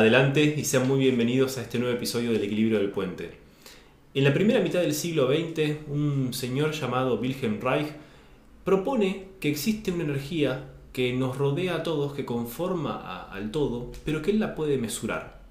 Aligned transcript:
Adelante 0.00 0.54
y 0.56 0.64
sean 0.64 0.88
muy 0.88 0.98
bienvenidos 0.98 1.58
a 1.58 1.60
este 1.60 1.78
nuevo 1.78 1.94
episodio 1.94 2.32
del 2.32 2.42
Equilibrio 2.42 2.78
del 2.78 2.88
Puente. 2.88 3.32
En 4.14 4.24
la 4.24 4.32
primera 4.32 4.60
mitad 4.60 4.80
del 4.80 4.94
siglo 4.94 5.26
XX, 5.26 5.88
un 5.88 6.32
señor 6.32 6.72
llamado 6.72 7.20
Wilhelm 7.20 7.60
Reich 7.60 7.88
propone 8.64 9.26
que 9.40 9.50
existe 9.50 9.92
una 9.92 10.04
energía 10.04 10.70
que 10.94 11.12
nos 11.12 11.36
rodea 11.36 11.74
a 11.74 11.82
todos, 11.82 12.14
que 12.14 12.24
conforma 12.24 13.28
al 13.30 13.50
todo, 13.50 13.92
pero 14.06 14.22
que 14.22 14.30
él 14.30 14.40
la 14.40 14.54
puede 14.54 14.78
mesurar. 14.78 15.42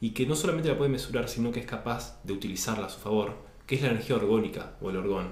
Y 0.00 0.10
que 0.10 0.26
no 0.26 0.34
solamente 0.34 0.70
la 0.70 0.76
puede 0.76 0.90
mesurar, 0.90 1.28
sino 1.28 1.52
que 1.52 1.60
es 1.60 1.66
capaz 1.66 2.20
de 2.24 2.32
utilizarla 2.32 2.86
a 2.86 2.90
su 2.90 2.98
favor, 2.98 3.36
que 3.68 3.76
es 3.76 3.82
la 3.82 3.90
energía 3.90 4.16
orgónica 4.16 4.72
o 4.80 4.90
el 4.90 4.96
orgón. 4.96 5.28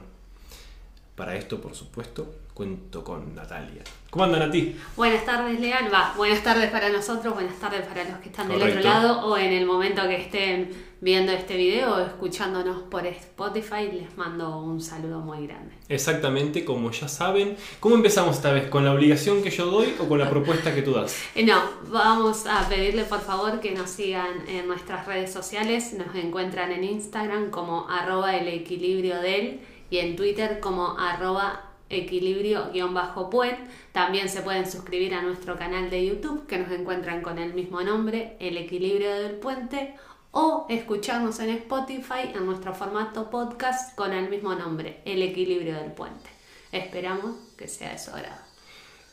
Para 1.16 1.36
esto, 1.36 1.60
por 1.60 1.74
supuesto, 1.74 2.32
cuento 2.60 3.02
con 3.02 3.34
Natalia. 3.34 3.82
¿Cómo 4.10 4.26
andan 4.26 4.42
a 4.42 4.50
ti? 4.50 4.76
Buenas 4.94 5.24
tardes, 5.24 5.58
Lean. 5.58 5.86
Va, 5.90 6.12
buenas 6.14 6.42
tardes 6.42 6.70
para 6.70 6.90
nosotros, 6.90 7.32
buenas 7.32 7.58
tardes 7.58 7.86
para 7.86 8.04
los 8.04 8.18
que 8.18 8.28
están 8.28 8.48
del 8.48 8.62
otro 8.62 8.80
lado 8.82 9.26
o 9.26 9.38
en 9.38 9.50
el 9.50 9.64
momento 9.64 10.06
que 10.06 10.16
estén 10.16 10.70
viendo 11.00 11.32
este 11.32 11.56
video 11.56 11.94
o 11.94 12.00
escuchándonos 12.00 12.82
por 12.82 13.06
Spotify, 13.06 13.90
les 13.90 14.14
mando 14.18 14.58
un 14.58 14.82
saludo 14.82 15.20
muy 15.20 15.46
grande. 15.46 15.74
Exactamente, 15.88 16.62
como 16.66 16.90
ya 16.90 17.08
saben. 17.08 17.56
¿Cómo 17.80 17.94
empezamos 17.94 18.36
esta 18.36 18.52
vez? 18.52 18.68
¿Con 18.68 18.84
la 18.84 18.92
obligación 18.92 19.42
que 19.42 19.48
yo 19.48 19.64
doy 19.64 19.94
o 19.98 20.06
con 20.06 20.18
la 20.18 20.28
propuesta 20.28 20.74
que 20.74 20.82
tú 20.82 20.92
das? 20.92 21.16
Eh, 21.34 21.46
no, 21.46 21.62
vamos 21.88 22.44
a 22.46 22.68
pedirle 22.68 23.04
por 23.04 23.20
favor 23.20 23.60
que 23.60 23.70
nos 23.70 23.88
sigan 23.88 24.46
en 24.48 24.66
nuestras 24.66 25.06
redes 25.06 25.32
sociales. 25.32 25.94
Nos 25.94 26.14
encuentran 26.14 26.72
en 26.72 26.84
Instagram 26.84 27.48
como 27.50 27.88
arroba 27.88 28.36
el 28.36 28.48
equilibrio 28.48 29.18
del 29.22 29.60
y 29.88 29.96
en 29.96 30.16
Twitter 30.16 30.60
como 30.60 30.98
arroba 30.98 31.69
equilibrio-puent. 31.90 33.58
También 33.92 34.28
se 34.28 34.42
pueden 34.42 34.70
suscribir 34.70 35.14
a 35.14 35.22
nuestro 35.22 35.58
canal 35.58 35.90
de 35.90 36.06
YouTube 36.06 36.46
que 36.46 36.58
nos 36.58 36.70
encuentran 36.70 37.20
con 37.20 37.38
el 37.38 37.52
mismo 37.52 37.82
nombre, 37.82 38.36
El 38.40 38.56
Equilibrio 38.56 39.12
del 39.12 39.32
Puente, 39.32 39.94
o 40.32 40.66
escucharnos 40.68 41.40
en 41.40 41.50
Spotify 41.50 42.30
en 42.34 42.46
nuestro 42.46 42.72
formato 42.74 43.30
podcast 43.30 43.96
con 43.96 44.12
el 44.12 44.30
mismo 44.30 44.54
nombre, 44.54 45.00
El 45.04 45.22
Equilibrio 45.22 45.74
del 45.74 45.92
Puente. 45.92 46.30
Esperamos 46.72 47.36
que 47.56 47.66
sea 47.66 47.92
de 47.92 47.98
su. 47.98 48.12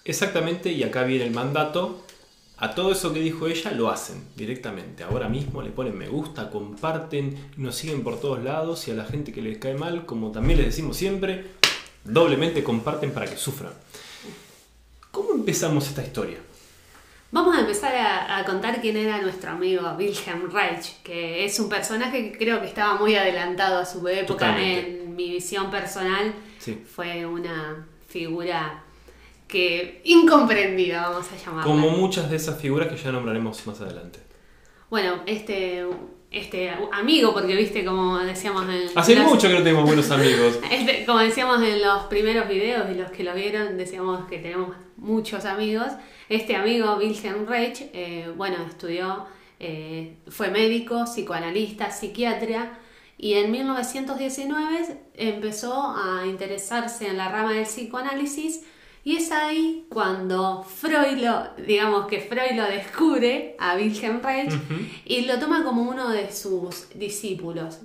Exactamente, 0.05 0.71
y 0.71 0.83
acá 0.83 1.03
viene 1.03 1.25
el 1.25 1.31
mandato. 1.31 2.03
A 2.59 2.73
todo 2.73 2.91
eso 2.91 3.13
que 3.13 3.19
dijo 3.19 3.47
ella 3.47 3.71
lo 3.71 3.89
hacen 3.89 4.23
directamente. 4.35 5.03
Ahora 5.03 5.29
mismo 5.29 5.61
le 5.61 5.69
ponen 5.69 5.95
me 5.95 6.07
gusta, 6.07 6.49
comparten, 6.49 7.51
nos 7.55 7.75
siguen 7.75 8.03
por 8.03 8.19
todos 8.19 8.43
lados 8.43 8.87
y 8.87 8.91
a 8.91 8.95
la 8.95 9.05
gente 9.05 9.31
que 9.31 9.43
les 9.43 9.59
cae 9.59 9.75
mal, 9.75 10.07
como 10.07 10.31
también 10.31 10.57
les 10.57 10.67
decimos 10.67 10.97
siempre, 10.97 11.45
doblemente 12.07 12.63
comparten 12.63 13.11
para 13.11 13.27
que 13.27 13.37
sufran. 13.37 13.73
¿Cómo 15.11 15.33
empezamos 15.33 15.87
esta 15.87 16.03
historia? 16.03 16.37
Vamos 17.31 17.57
a 17.57 17.59
empezar 17.59 17.93
a, 17.95 18.43
contar 18.45 18.79
quién 18.79 18.95
era 18.95 19.21
nuestro 19.21 19.51
amigo 19.51 19.81
Wilhelm 19.97 20.49
Reich, 20.49 21.01
que 21.03 21.43
es 21.43 21.59
un 21.59 21.67
personaje 21.67 22.31
que 22.31 22.37
creo 22.37 22.61
que 22.61 22.67
estaba 22.67 22.95
muy 22.95 23.15
adelantado 23.15 23.79
a 23.79 23.85
su 23.85 24.07
época 24.07 24.57
en 24.61 25.15
mi 25.15 25.31
visión 25.31 25.69
personal. 25.69 26.33
Fue 26.95 27.25
una 27.25 27.85
figura 28.07 28.83
que 29.47 30.01
incomprendida, 30.05 31.09
vamos 31.09 31.27
a 31.31 31.37
llamarla. 31.37 31.63
Como 31.63 31.89
muchas 31.89 32.29
de 32.29 32.37
esas 32.37 32.59
figuras 32.61 32.87
que 32.87 32.97
ya 32.97 33.11
nombraremos 33.11 33.65
más 33.67 33.81
adelante. 33.81 34.19
Bueno, 34.89 35.21
este 35.25 35.85
este 36.29 36.69
amigo, 36.91 37.33
porque 37.33 37.55
viste 37.55 37.85
como 37.85 38.19
decíamos 38.19 38.63
en... 38.63 38.89
Hace 38.95 39.15
mucho 39.15 39.47
que 39.47 39.53
no 39.53 39.63
tenemos 39.63 39.85
buenos 39.85 40.11
amigos. 40.11 40.59
Este, 40.71 41.05
como 41.05 41.19
decíamos 41.19 41.61
en 41.61 41.81
los 41.81 42.03
primeros 42.03 42.49
videos 42.49 42.89
y 42.91 42.95
los 42.95 43.11
que 43.11 43.23
lo 43.23 43.33
vieron, 43.33 43.77
decíamos 43.77 44.27
que 44.27 44.39
tenemos 44.39 44.75
muchos 44.97 45.45
amigos. 45.45 45.87
Este 46.27 46.55
amigo, 46.55 46.97
Wilhelm 46.97 47.47
Reich, 47.47 47.89
eh, 47.93 48.31
bueno, 48.35 48.57
estudió, 48.67 49.25
eh, 49.59 50.17
fue 50.27 50.49
médico, 50.49 51.05
psicoanalista, 51.05 51.91
psiquiatra 51.91 52.77
y 53.17 53.33
en 53.35 53.49
1919 53.51 54.99
empezó 55.15 55.95
a 55.95 56.25
interesarse 56.27 57.07
en 57.07 57.17
la 57.17 57.29
rama 57.29 57.53
del 57.53 57.63
psicoanálisis 57.63 58.63
y 59.07 59.15
es 59.15 59.31
ahí 59.31 59.85
cuando 59.87 60.63
Freud 60.63 61.19
lo, 61.19 61.47
digamos 61.65 62.07
que 62.07 62.19
Freud 62.19 62.57
lo 62.57 62.65
descubre 62.65 63.55
a 63.57 63.77
Wilhelm 63.77 64.21
Reich 64.21 64.51
y 65.05 65.21
lo 65.21 65.39
toma 65.39 65.63
como 65.63 65.83
uno 65.83 66.09
de 66.09 66.29
sus 66.29 66.89
discípulos. 66.93 67.79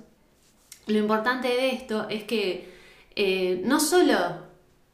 Lo 0.85 0.97
importante 0.97 1.47
de 1.47 1.69
esto 1.69 2.09
es 2.09 2.25
que 2.25 2.73
eh, 3.15 3.61
no 3.63 3.79
solo 3.79 4.17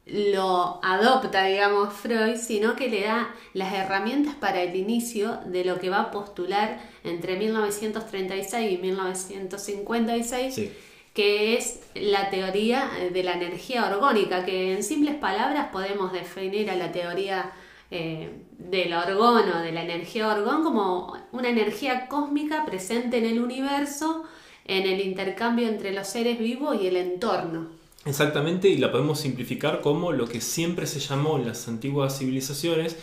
lo 0.06 0.80
adopta, 0.84 1.46
digamos, 1.46 1.96
Freud, 1.96 2.36
sino 2.36 2.76
que 2.76 2.90
le 2.90 3.06
da 3.06 3.34
las 3.56 3.74
herramientas 3.74 4.36
para 4.36 4.62
el 4.62 4.76
inicio 4.76 5.40
de 5.48 5.66
lo 5.66 5.80
que 5.80 5.90
va 5.90 6.00
a 6.00 6.12
postular 6.12 6.80
entre 7.04 7.38
1936 7.38 8.72
y 8.72 8.78
1956 8.78 10.72
que 11.14 11.56
es 11.58 11.80
la 11.96 12.30
teoría 12.30 12.90
de 13.12 13.24
la 13.24 13.34
energía 13.34 13.88
orgónica, 13.90 14.46
que 14.46 14.74
en 14.74 14.84
simples 14.84 15.16
palabras 15.16 15.70
podemos 15.72 16.14
definir 16.14 16.70
a 16.70 16.76
la 16.76 16.92
teoría 16.92 17.52
eh, 17.92 18.30
del 18.58 18.94
orgón 18.94 19.50
o 19.50 19.60
de 19.62 19.72
la 19.72 19.84
energía 19.84 20.28
orgón 20.28 20.64
como 20.64 21.18
una 21.32 21.50
energía 21.50 22.08
cósmica 22.08 22.66
presente 22.66 23.18
en 23.18 23.26
el 23.26 23.42
universo, 23.42 24.24
en 24.66 24.86
el 24.86 25.02
intercambio 25.02 25.68
entre 25.68 25.94
los 25.94 26.08
seres 26.08 26.38
vivos 26.38 26.78
y 26.80 26.88
el 26.88 26.98
entorno. 26.98 27.68
Exactamente, 28.06 28.70
y 28.70 28.78
la 28.78 28.92
podemos 28.92 29.20
simplificar 29.20 29.82
como 29.82 30.12
lo 30.12 30.28
que 30.28 30.40
siempre 30.40 30.86
se 30.86 31.00
llamó 31.00 31.38
en 31.38 31.48
las 31.48 31.68
antiguas 31.68 32.18
civilizaciones 32.20 32.96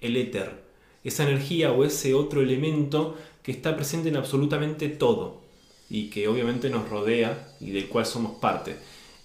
el 0.00 0.16
éter, 0.16 0.64
esa 1.04 1.24
energía 1.24 1.72
o 1.72 1.84
ese 1.84 2.14
otro 2.14 2.40
elemento 2.40 3.16
que 3.42 3.52
está 3.52 3.76
presente 3.76 4.08
en 4.08 4.16
absolutamente 4.16 4.88
todo 4.88 5.49
y 5.90 6.08
que 6.08 6.28
obviamente 6.28 6.70
nos 6.70 6.88
rodea 6.88 7.48
y 7.60 7.72
del 7.72 7.88
cual 7.88 8.06
somos 8.06 8.38
parte. 8.38 8.76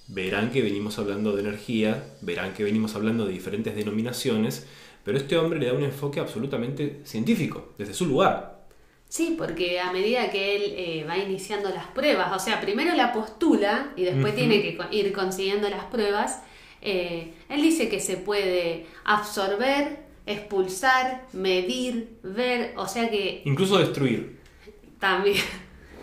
Verán 0.07 0.51
que 0.51 0.61
venimos 0.61 0.99
hablando 0.99 1.35
de 1.35 1.41
energía, 1.41 2.03
verán 2.21 2.53
que 2.53 2.63
venimos 2.63 2.95
hablando 2.95 3.25
de 3.25 3.33
diferentes 3.33 3.75
denominaciones, 3.75 4.65
pero 5.03 5.17
este 5.17 5.37
hombre 5.37 5.59
le 5.59 5.67
da 5.67 5.73
un 5.73 5.83
enfoque 5.83 6.19
absolutamente 6.19 7.01
científico, 7.05 7.73
desde 7.77 7.93
su 7.93 8.07
lugar. 8.07 8.65
Sí, 9.07 9.35
porque 9.37 9.79
a 9.79 9.91
medida 9.91 10.29
que 10.31 10.55
él 10.55 10.73
eh, 10.75 11.05
va 11.07 11.17
iniciando 11.17 11.69
las 11.69 11.85
pruebas, 11.87 12.33
o 12.35 12.39
sea, 12.39 12.59
primero 12.59 12.93
la 12.95 13.13
postula 13.13 13.93
y 13.95 14.03
después 14.03 14.35
tiene 14.35 14.61
que 14.61 14.77
ir 14.91 15.13
consiguiendo 15.13 15.69
las 15.69 15.85
pruebas, 15.85 16.41
eh, 16.81 17.33
él 17.49 17.61
dice 17.61 17.87
que 17.87 17.99
se 17.99 18.17
puede 18.17 18.87
absorber, 19.03 20.05
expulsar, 20.25 21.27
medir, 21.33 22.17
ver, 22.23 22.73
o 22.77 22.87
sea 22.87 23.09
que... 23.09 23.43
Incluso 23.45 23.77
destruir. 23.77 24.39
También. 24.99 25.37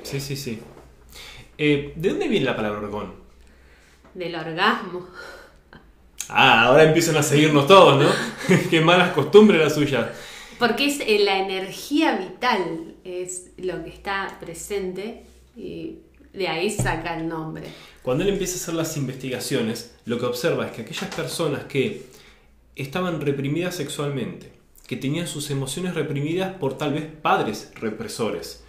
Sí, 0.03 0.21
sí, 0.21 0.37
sí. 0.37 0.61
Eh, 1.59 1.93
¿De 1.97 2.09
dónde 2.09 2.29
viene 2.29 2.47
la 2.47 2.57
palabra 2.57 2.81
orgón? 2.81 3.15
Del 4.15 4.35
orgasmo. 4.35 5.07
Ah, 6.29 6.65
ahora 6.65 6.85
empiezan 6.85 7.17
a 7.17 7.23
seguirnos 7.23 7.67
todos, 7.67 8.03
¿no? 8.03 8.09
Qué 8.71 8.81
malas 8.81 9.13
costumbres 9.13 9.61
las 9.61 9.75
suyas. 9.75 10.09
Porque 10.59 10.87
es 10.87 11.01
eh, 11.01 11.19
la 11.19 11.39
energía 11.39 12.17
vital, 12.17 12.95
es 13.05 13.51
lo 13.59 13.83
que 13.85 13.91
está 13.91 14.39
presente 14.41 15.25
y 15.57 15.99
de 16.33 16.49
ahí 16.49 16.71
saca 16.71 17.19
el 17.19 17.29
nombre. 17.29 17.65
Cuando 18.03 18.25
él 18.25 18.31
empieza 18.31 18.55
a 18.55 18.57
hacer 18.57 18.75
las 18.75 18.97
investigaciones, 18.97 19.95
lo 20.05 20.19
que 20.19 20.27
observa 20.27 20.67
es 20.67 20.73
que 20.73 20.83
aquellas 20.83 21.15
personas 21.15 21.65
que 21.65 22.07
estaban 22.77 23.21
reprimidas 23.21 23.77
sexualmente, 23.77 24.53
que 24.87 24.97
tenían 24.97 25.27
sus 25.27 25.51
emociones 25.51 25.95
reprimidas 25.95 26.55
por 26.55 26.79
tal 26.79 26.95
vez 26.95 27.07
padres 27.07 27.71
represores, 27.75 28.65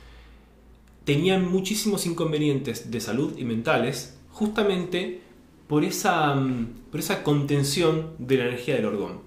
tenían 1.06 1.50
muchísimos 1.52 2.06
inconvenientes 2.06 2.92
de 2.92 3.02
salud 3.02 3.38
y 3.38 3.44
mentales 3.44 4.18
justamente 4.32 5.22
por 5.68 5.84
esa, 5.84 6.36
mm, 6.36 6.68
por 6.92 7.00
esa 7.00 7.24
contención 7.24 8.12
de 8.18 8.38
la 8.38 8.46
energía 8.46 8.76
del 8.76 8.86
orgón. 8.86 9.22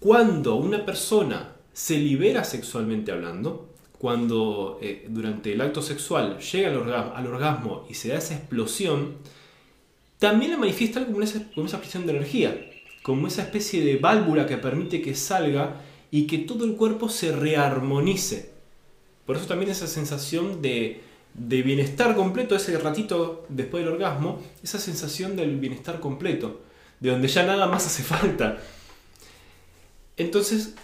Cuando 0.00 0.56
una 0.56 0.84
persona 0.84 1.56
se 1.72 1.98
libera 1.98 2.44
sexualmente 2.44 3.12
hablando, 3.12 3.70
cuando 3.98 4.78
eh, 4.82 5.06
durante 5.08 5.52
el 5.52 5.60
acto 5.60 5.80
sexual 5.80 6.38
llega 6.38 6.68
al 6.68 6.76
orgasmo, 6.76 7.12
al 7.14 7.26
orgasmo, 7.26 7.86
y 7.88 7.94
se 7.94 8.08
da 8.08 8.18
esa 8.18 8.34
explosión, 8.34 9.16
también 10.18 10.52
la 10.52 10.58
manifiesta 10.58 11.04
como 11.04 11.22
esa, 11.22 11.50
como 11.54 11.66
esa 11.66 11.76
expresión 11.78 12.06
de 12.06 12.12
energía, 12.12 12.70
como 13.02 13.26
esa 13.26 13.42
especie 13.42 13.84
de 13.84 13.96
válvula 13.96 14.46
que 14.46 14.56
permite 14.56 15.02
que 15.02 15.14
salga 15.14 15.80
y 16.10 16.26
que 16.26 16.38
todo 16.38 16.64
el 16.64 16.76
cuerpo 16.76 17.08
se 17.08 17.32
rearmonice 17.32 18.53
por 19.26 19.36
eso 19.36 19.46
también 19.46 19.70
esa 19.70 19.86
sensación 19.86 20.60
de, 20.62 21.02
bienestar 21.34 22.14
completo, 22.14 22.54
ese 22.54 22.78
ratito 22.78 23.46
después 23.48 23.84
del 23.84 23.94
orgasmo, 23.94 24.42
esa 24.62 24.78
sensación 24.78 25.36
del 25.36 25.58
bienestar 25.58 26.00
completo, 26.00 26.60
de 27.00 27.10
donde 27.10 27.28
ya 27.28 27.44
nada 27.44 27.66
más 27.66 27.86
hace 27.86 28.02
falta. 28.14 28.58
Entonces, 30.16 30.74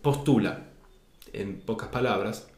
postula, 0.00 0.66
en 1.32 1.60
pocas 1.60 1.88
palabras, 1.88 2.48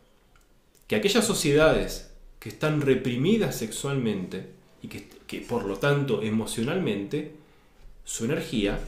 que 0.86 0.96
aquellas 0.96 1.24
sociedades 1.24 2.10
que 2.38 2.50
están 2.50 2.82
reprimidas 2.82 3.56
sexualmente 3.56 4.50
y 4.82 4.88
que, 4.88 5.08
que 5.26 5.40
por 5.40 5.64
lo 5.64 5.78
tanto 5.78 6.22
emocionalmente, 6.22 7.32
su 8.04 8.26
energía 8.26 8.78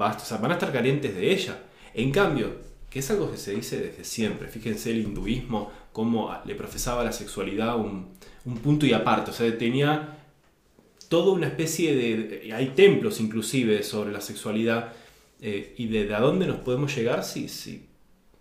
va, 0.00 0.16
van 0.40 0.50
a 0.50 0.54
estar 0.54 0.72
carentes 0.72 1.14
de 1.14 1.32
ella. 1.32 1.62
En 1.94 2.10
cambio, 2.10 2.56
que 2.94 3.00
es 3.00 3.10
algo 3.10 3.28
que 3.28 3.36
se 3.36 3.52
dice 3.52 3.80
desde 3.80 4.04
siempre. 4.04 4.46
Fíjense 4.46 4.92
el 4.92 4.98
hinduismo, 4.98 5.72
cómo 5.92 6.32
le 6.44 6.54
profesaba 6.54 7.02
la 7.02 7.10
sexualidad 7.10 7.76
un, 7.76 8.10
un 8.44 8.58
punto 8.58 8.86
y 8.86 8.92
aparte, 8.92 9.32
o 9.32 9.34
sea, 9.34 9.58
tenía 9.58 10.18
toda 11.08 11.32
una 11.32 11.48
especie 11.48 11.96
de... 11.96 12.52
Hay 12.54 12.68
templos 12.68 13.18
inclusive 13.18 13.82
sobre 13.82 14.12
la 14.12 14.20
sexualidad 14.20 14.92
eh, 15.40 15.74
y 15.76 15.88
de, 15.88 16.14
a 16.14 16.20
dónde 16.20 16.46
nos 16.46 16.58
podemos 16.58 16.94
llegar 16.94 17.24
si, 17.24 17.48
si, 17.48 17.84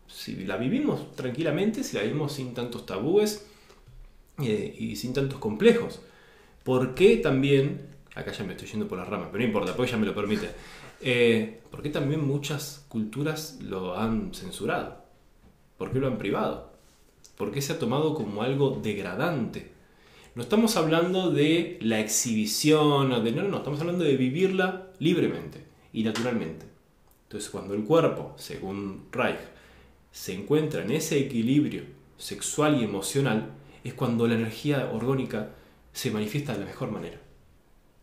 si, 0.06 0.46
la 0.46 0.58
vivimos 0.58 1.16
tranquilamente, 1.16 1.84
si 1.84 1.98
la 1.98 2.04
vivimos 2.04 2.34
sin 2.34 2.54
tantos 2.54 2.86
tabúes 2.86 3.48
eh, 4.38 4.76
y 4.78 4.96
sin 4.98 5.16
tantos 5.16 5.40
complejos. 5.40 6.00
¿Por 6.64 6.94
qué 6.94 7.18
también, 7.18 7.88
acá 8.14 8.32
ya 8.32 8.44
me 8.44 8.52
estoy 8.52 8.68
yendo 8.68 8.88
por 8.88 9.00
las 9.00 9.08
ramas, 9.08 9.30
pero 9.32 9.40
no 9.40 9.48
importa, 9.48 9.76
porque 9.76 9.94
ya 9.94 9.98
me 9.98 10.06
lo 10.06 10.14
permite, 10.14 10.50
eh, 11.02 11.62
¿por 11.72 11.82
qué 11.82 11.90
también 11.90 12.26
muchas 12.26 12.86
culturas 12.90 13.60
lo 13.62 13.98
han 13.98 14.34
censurado? 14.34 15.04
¿Por 15.78 15.92
qué 15.92 16.00
lo 16.00 16.08
han 16.08 16.18
privado? 16.18 16.72
¿Por 17.38 17.52
qué 17.52 17.62
se 17.62 17.74
ha 17.74 17.80
tomado 17.80 18.14
como 18.14 18.44
algo 18.44 18.80
degradante? 18.82 19.72
No 20.36 20.42
estamos 20.42 20.78
hablando 20.78 21.32
de 21.32 21.78
la 21.82 22.00
exhibición, 22.00 23.24
de, 23.24 23.32
no, 23.32 23.44
no, 23.44 23.58
estamos 23.58 23.80
hablando 23.82 24.04
de 24.04 24.18
vivirla 24.18 24.88
libremente 25.00 25.64
y 25.94 26.04
naturalmente. 26.04 26.66
Entonces, 27.24 27.50
cuando 27.50 27.74
el 27.74 27.84
cuerpo, 27.84 28.34
según 28.38 29.08
Reich, 29.12 29.40
se 30.12 30.34
encuentra 30.34 30.84
en 30.84 30.92
ese 30.92 31.20
equilibrio 31.20 31.84
sexual 32.18 32.80
y 32.80 32.84
emocional, 32.84 33.52
es 33.84 33.94
cuando 33.94 34.28
la 34.28 34.36
energía 34.36 34.90
orgónica 34.92 35.50
se 35.92 36.12
manifiesta 36.12 36.54
de 36.54 36.60
la 36.60 36.66
mejor 36.66 36.92
manera. 36.92 37.20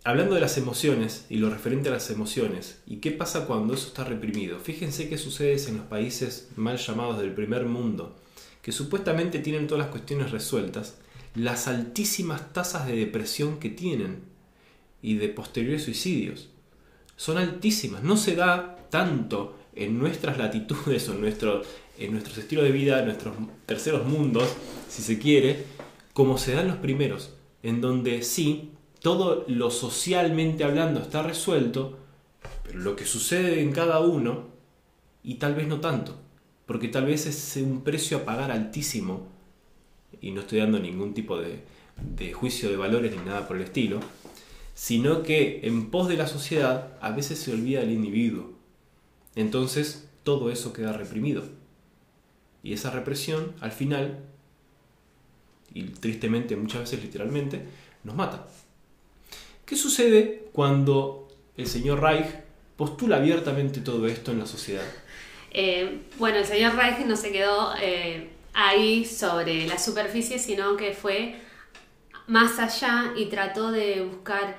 Hablando 0.02 0.35
de 0.35 0.41
las 0.41 0.56
emociones 0.56 1.26
y 1.29 1.37
lo 1.37 1.50
referente 1.50 1.91
a 1.91 1.93
las 1.93 2.08
emociones, 2.08 2.81
¿y 2.87 2.97
qué 2.97 3.11
pasa 3.11 3.44
cuando 3.44 3.75
eso 3.75 3.88
está 3.88 4.02
reprimido? 4.02 4.58
Fíjense 4.58 5.11
qué 5.11 5.19
sucede 5.19 5.62
en 5.69 5.76
los 5.76 5.87
países 5.87 6.49
mal 6.56 6.79
llamados 6.79 7.19
del 7.19 7.35
primer 7.35 7.67
mundo, 7.67 8.17
que 8.62 8.73
supuestamente 8.73 9.41
tienen 9.41 9.67
todas 9.67 9.85
las 9.85 9.91
cuestiones 9.91 10.31
resueltas, 10.31 10.97
las 11.35 11.69
altísimas 11.69 12.50
tasas 12.55 12.87
de 12.87 12.97
depresión 12.97 13.58
que 13.58 13.69
tienen 13.69 14.23
y 15.02 15.17
de 15.17 15.29
posteriores 15.29 15.85
suicidios. 15.85 16.49
Son 17.17 17.37
altísimas, 17.37 18.03
no 18.03 18.17
se 18.17 18.37
da 18.37 18.79
tanto 18.88 19.58
en 19.75 19.99
nuestras 19.99 20.38
latitudes 20.38 21.11
o 21.11 21.12
en, 21.12 21.20
nuestro, 21.20 21.61
en 21.99 22.12
nuestros 22.12 22.38
estilos 22.38 22.64
de 22.64 22.73
vida, 22.73 23.00
en 23.00 23.05
nuestros 23.05 23.37
terceros 23.67 24.06
mundos, 24.06 24.49
si 24.88 25.03
se 25.03 25.19
quiere, 25.19 25.67
como 26.14 26.38
se 26.38 26.55
dan 26.55 26.69
los 26.69 26.79
primeros, 26.79 27.35
en 27.62 27.82
donde 27.82 28.23
sí, 28.23 28.70
todo 29.00 29.44
lo 29.49 29.70
socialmente 29.70 30.64
hablando 30.64 31.00
está 31.00 31.23
resuelto, 31.23 31.99
pero 32.62 32.79
lo 32.81 32.97
que 32.97 33.06
sucede 33.06 33.61
en 33.61 33.73
cada 33.73 34.00
uno, 34.00 34.49
y 35.23 35.35
tal 35.35 35.55
vez 35.55 35.67
no 35.67 35.81
tanto, 35.81 36.17
porque 36.67 36.88
tal 36.88 37.06
vez 37.06 37.26
es 37.26 37.56
un 37.56 37.82
precio 37.82 38.19
a 38.19 38.25
pagar 38.25 38.50
altísimo 38.50 39.26
y 40.20 40.31
no 40.32 40.43
estoy 40.43 40.58
dando 40.58 40.79
ningún 40.79 41.14
tipo 41.14 41.38
de, 41.38 41.64
juicio 42.32 42.70
de 42.70 42.76
valores 42.76 43.17
ni 43.17 43.25
nada 43.25 43.49
por 43.49 43.56
el 43.56 43.64
estilo, 43.64 44.00
sino 44.75 45.23
que 45.23 45.61
en 45.64 45.91
pos 45.91 46.08
de 46.08 46.17
la 46.17 46.26
sociedad 46.26 46.96
a 47.00 47.11
veces 47.11 47.38
se 47.38 47.53
olvida 47.53 47.82
el 47.82 47.91
individuo. 47.91 48.53
Entonces 49.35 50.08
todo 50.23 50.50
eso 50.50 50.73
queda 50.73 50.93
reprimido. 50.93 51.43
Y 52.62 52.75
esa 52.75 52.91
represión 52.91 53.55
al 53.61 53.73
final, 53.73 54.20
y 55.73 55.85
tristemente 55.85 56.56
muchas 56.56 56.82
veces 56.82 57.03
literalmente, 57.03 57.64
nos 58.05 58.14
mata. 58.14 58.46
¿Qué 59.70 59.76
sucede 59.76 60.49
cuando 60.52 61.28
el 61.56 61.69
señor 61.69 62.00
Reich 62.00 62.26
postula 62.76 63.19
abiertamente 63.19 63.78
todo 63.81 64.08
esto 64.08 64.32
en 64.32 64.40
la 64.40 64.46
sociedad? 64.46 64.82
Eh, 65.52 66.06
bueno, 66.19 66.38
el 66.38 66.44
señor 66.44 66.75
Reich 66.75 66.99
no 67.06 67.14
se 67.14 67.31
quedó 67.31 67.72
eh, 67.81 68.31
ahí 68.52 69.05
sobre 69.05 69.69
la 69.69 69.78
superficie, 69.78 70.40
sino 70.40 70.76
que 70.76 70.93
fue 70.93 71.37
más 72.26 72.58
allá 72.58 73.12
y 73.17 73.26
trató 73.26 73.70
de 73.70 74.02
buscar 74.02 74.56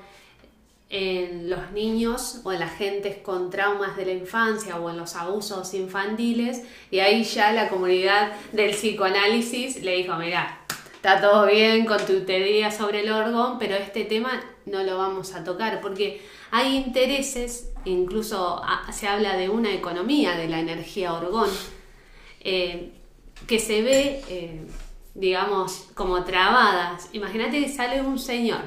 en 0.90 1.50
los 1.50 1.72
niños 1.74 2.40
o 2.46 2.54
en 2.54 2.62
las 2.62 2.78
gentes 2.78 3.18
con 3.18 3.50
traumas 3.50 3.98
de 3.98 4.06
la 4.06 4.14
infancia 4.14 4.78
o 4.78 4.90
en 4.90 4.96
los 4.96 5.18
abusos 5.18 5.74
infantiles 5.74 6.62
y 6.90 7.00
ahí 7.00 7.26
ya 7.26 7.52
la 7.52 7.68
comunidad 7.68 8.32
del 8.54 8.72
psicoanálisis 8.72 9.84
le 9.84 9.98
dijo, 9.98 10.16
mira, 10.16 10.58
está 10.96 11.20
todo 11.20 11.48
bien 11.48 11.86
con 11.86 11.98
tu 12.06 12.22
teoría 12.22 12.72
sobre 12.72 13.02
el 13.02 13.12
orgón, 13.12 13.60
pero 13.60 13.76
este 13.76 14.06
tema 14.06 14.42
no 14.66 14.84
lo 14.84 14.98
vamos 14.98 15.34
a 15.34 15.44
tocar 15.44 15.82
porque 15.82 16.22
hay 16.52 16.78
intereses, 16.78 17.72
incluso 17.86 18.62
se 18.92 19.08
habla 19.08 19.38
de 19.38 19.50
una 19.50 19.74
economía 19.74 20.36
de 20.36 20.48
la 20.48 20.60
energía 20.60 21.14
orgón. 21.14 21.50
Eh, 22.42 22.92
que 23.48 23.60
se 23.60 23.82
ve, 23.82 24.22
eh, 24.30 24.62
digamos, 25.14 25.88
como 25.94 26.24
trabadas. 26.24 27.10
Imagínate 27.14 27.60
que 27.60 27.70
sale 27.70 28.02
un 28.02 28.20
señor 28.20 28.62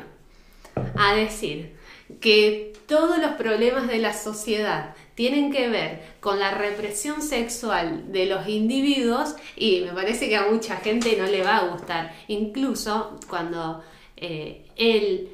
a 0.97 1.15
decir 1.15 1.77
que 2.21 2.73
todos 2.87 3.19
los 3.19 3.33
problemas 3.33 3.89
de 3.89 3.99
la 3.99 4.13
sociedad 4.13 4.95
tienen 5.15 5.53
que 5.53 5.69
ver 5.69 6.03
con 6.21 6.39
la 6.39 6.51
represión 6.51 7.23
sexual 7.23 8.13
de 8.13 8.27
los 8.27 8.49
individuos 8.49 9.37
y 9.57 9.83
me 9.83 9.93
parece 9.93 10.29
que 10.29 10.37
a 10.37 10.51
mucha 10.51 10.77
gente 10.77 11.17
no 11.17 11.27
le 11.27 11.43
va 11.43 11.59
a 11.59 11.69
gustar. 11.69 12.15
Incluso 12.29 13.19
cuando 13.29 13.83
eh, 14.17 14.67
él 14.77 15.31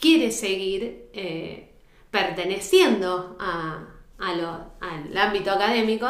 quiere 0.00 0.30
seguir 0.30 1.08
eh, 1.12 1.70
perteneciendo 2.10 3.36
a, 3.38 3.86
al 4.18 5.16
ámbito 5.16 5.50
académico, 5.50 6.08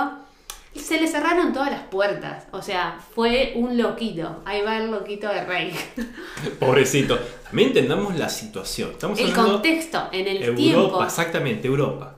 se 0.74 1.00
le 1.00 1.06
cerraron 1.06 1.52
todas 1.52 1.70
las 1.70 1.82
puertas. 1.82 2.46
O 2.52 2.62
sea, 2.62 2.98
fue 3.14 3.52
un 3.56 3.76
loquito. 3.76 4.42
Ahí 4.44 4.62
va 4.62 4.78
el 4.78 4.90
loquito 4.90 5.28
de 5.28 5.44
Rey. 5.44 5.72
Pobrecito. 6.58 7.18
También 7.44 7.68
entendamos 7.68 8.16
la 8.16 8.28
situación. 8.28 8.90
Estamos 8.92 9.18
el 9.18 9.32
contexto, 9.32 10.08
en 10.12 10.26
el 10.26 10.42
Europa, 10.42 10.56
tiempo. 10.56 11.04
Exactamente, 11.04 11.68
Europa. 11.68 12.16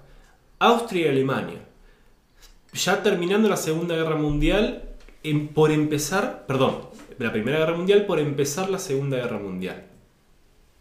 Austria 0.58 1.06
y 1.06 1.08
Alemania. 1.08 1.60
Ya 2.72 3.02
terminando 3.02 3.48
la 3.48 3.56
Segunda 3.56 3.96
Guerra 3.96 4.16
Mundial, 4.16 4.84
por 5.54 5.70
empezar, 5.70 6.44
perdón, 6.46 6.88
la 7.18 7.32
Primera 7.32 7.58
Guerra 7.58 7.76
Mundial, 7.76 8.06
por 8.06 8.18
empezar 8.18 8.70
la 8.70 8.78
Segunda 8.78 9.16
Guerra 9.16 9.38
Mundial. 9.38 9.89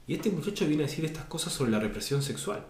Y 0.10 0.16
este 0.16 0.32
muchacho 0.32 0.66
viene 0.66 0.86
a 0.86 0.88
decir 0.88 1.06
estas 1.06 1.26
cosas 1.26 1.54
sobre 1.54 1.70
la 1.70 1.80
represión 1.80 2.24
sexual. 2.24 2.66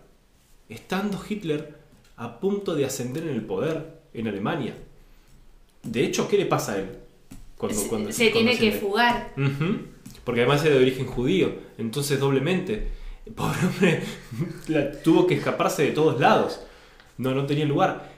Estando 0.68 1.18
Hitler 1.28 1.74
a 2.18 2.38
punto 2.42 2.76
de 2.76 2.84
ascender 2.84 3.24
en 3.24 3.30
el 3.30 3.46
poder 3.46 4.02
en 4.14 4.28
Alemania. 4.28 4.76
De 5.82 6.04
hecho, 6.04 6.28
¿qué 6.28 6.38
le 6.38 6.46
pasa 6.46 6.74
a 6.74 6.80
él? 6.80 6.90
Cuando, 7.56 8.12
se, 8.12 8.32
tiene 8.32 8.58
que 8.58 8.74
fugar. 8.74 9.34
Porque 10.26 10.42
además 10.42 10.66
es 10.66 10.72
de 10.72 10.80
origen 10.80 11.06
judío, 11.06 11.54
entonces 11.78 12.20
doblemente. 12.20 12.90
Pobre 13.34 13.60
hombre, 13.66 14.04
tuvo 15.06 15.26
que 15.26 15.36
escaparse 15.36 15.84
de 15.84 15.92
todos 15.92 16.20
lados. 16.20 16.60
No, 17.18 17.34
no 17.34 17.46
tenía 17.46 17.64
lugar. 17.64 18.12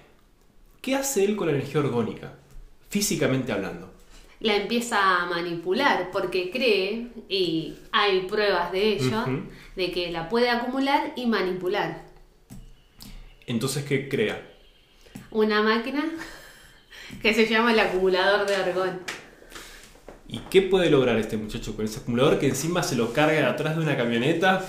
¿Qué 0.82 0.96
hace 0.96 1.24
él 1.26 1.36
con 1.36 1.46
la 1.46 1.54
energía 1.54 1.82
orgónica? 1.82 2.40
Físicamente 2.90 3.52
hablando. 3.52 3.91
La 4.42 4.56
empieza 4.56 5.22
a 5.22 5.26
manipular 5.28 6.10
porque 6.12 6.52
cree, 6.52 7.08
y 7.30 7.76
hay 7.92 8.22
pruebas 8.22 8.72
de 8.72 8.94
ello, 8.94 9.24
de 9.76 9.92
que 9.92 10.12
la 10.12 10.30
puede 10.30 10.50
acumular 10.50 11.14
y 11.16 11.28
manipular. 11.28 12.04
Entonces, 13.46 13.86
¿qué 13.86 14.10
crea? 14.10 14.42
Una 15.30 15.62
máquina 15.62 16.04
que 17.22 17.34
se 17.34 17.48
llama 17.48 17.72
el 17.74 17.80
acumulador 17.80 18.48
de 18.48 18.56
argón. 18.56 19.00
¿Y 20.28 20.40
qué 20.50 20.62
puede 20.62 20.90
lograr 20.90 21.18
este 21.20 21.38
muchacho 21.38 21.76
con 21.76 21.86
ese 21.86 22.00
acumulador 22.00 22.40
que 22.40 22.48
encima 22.48 22.84
se 22.84 22.96
lo 22.96 23.14
carga 23.14 23.50
atrás 23.50 23.76
de 23.76 23.84
una 23.84 23.98
camioneta? 23.98 24.66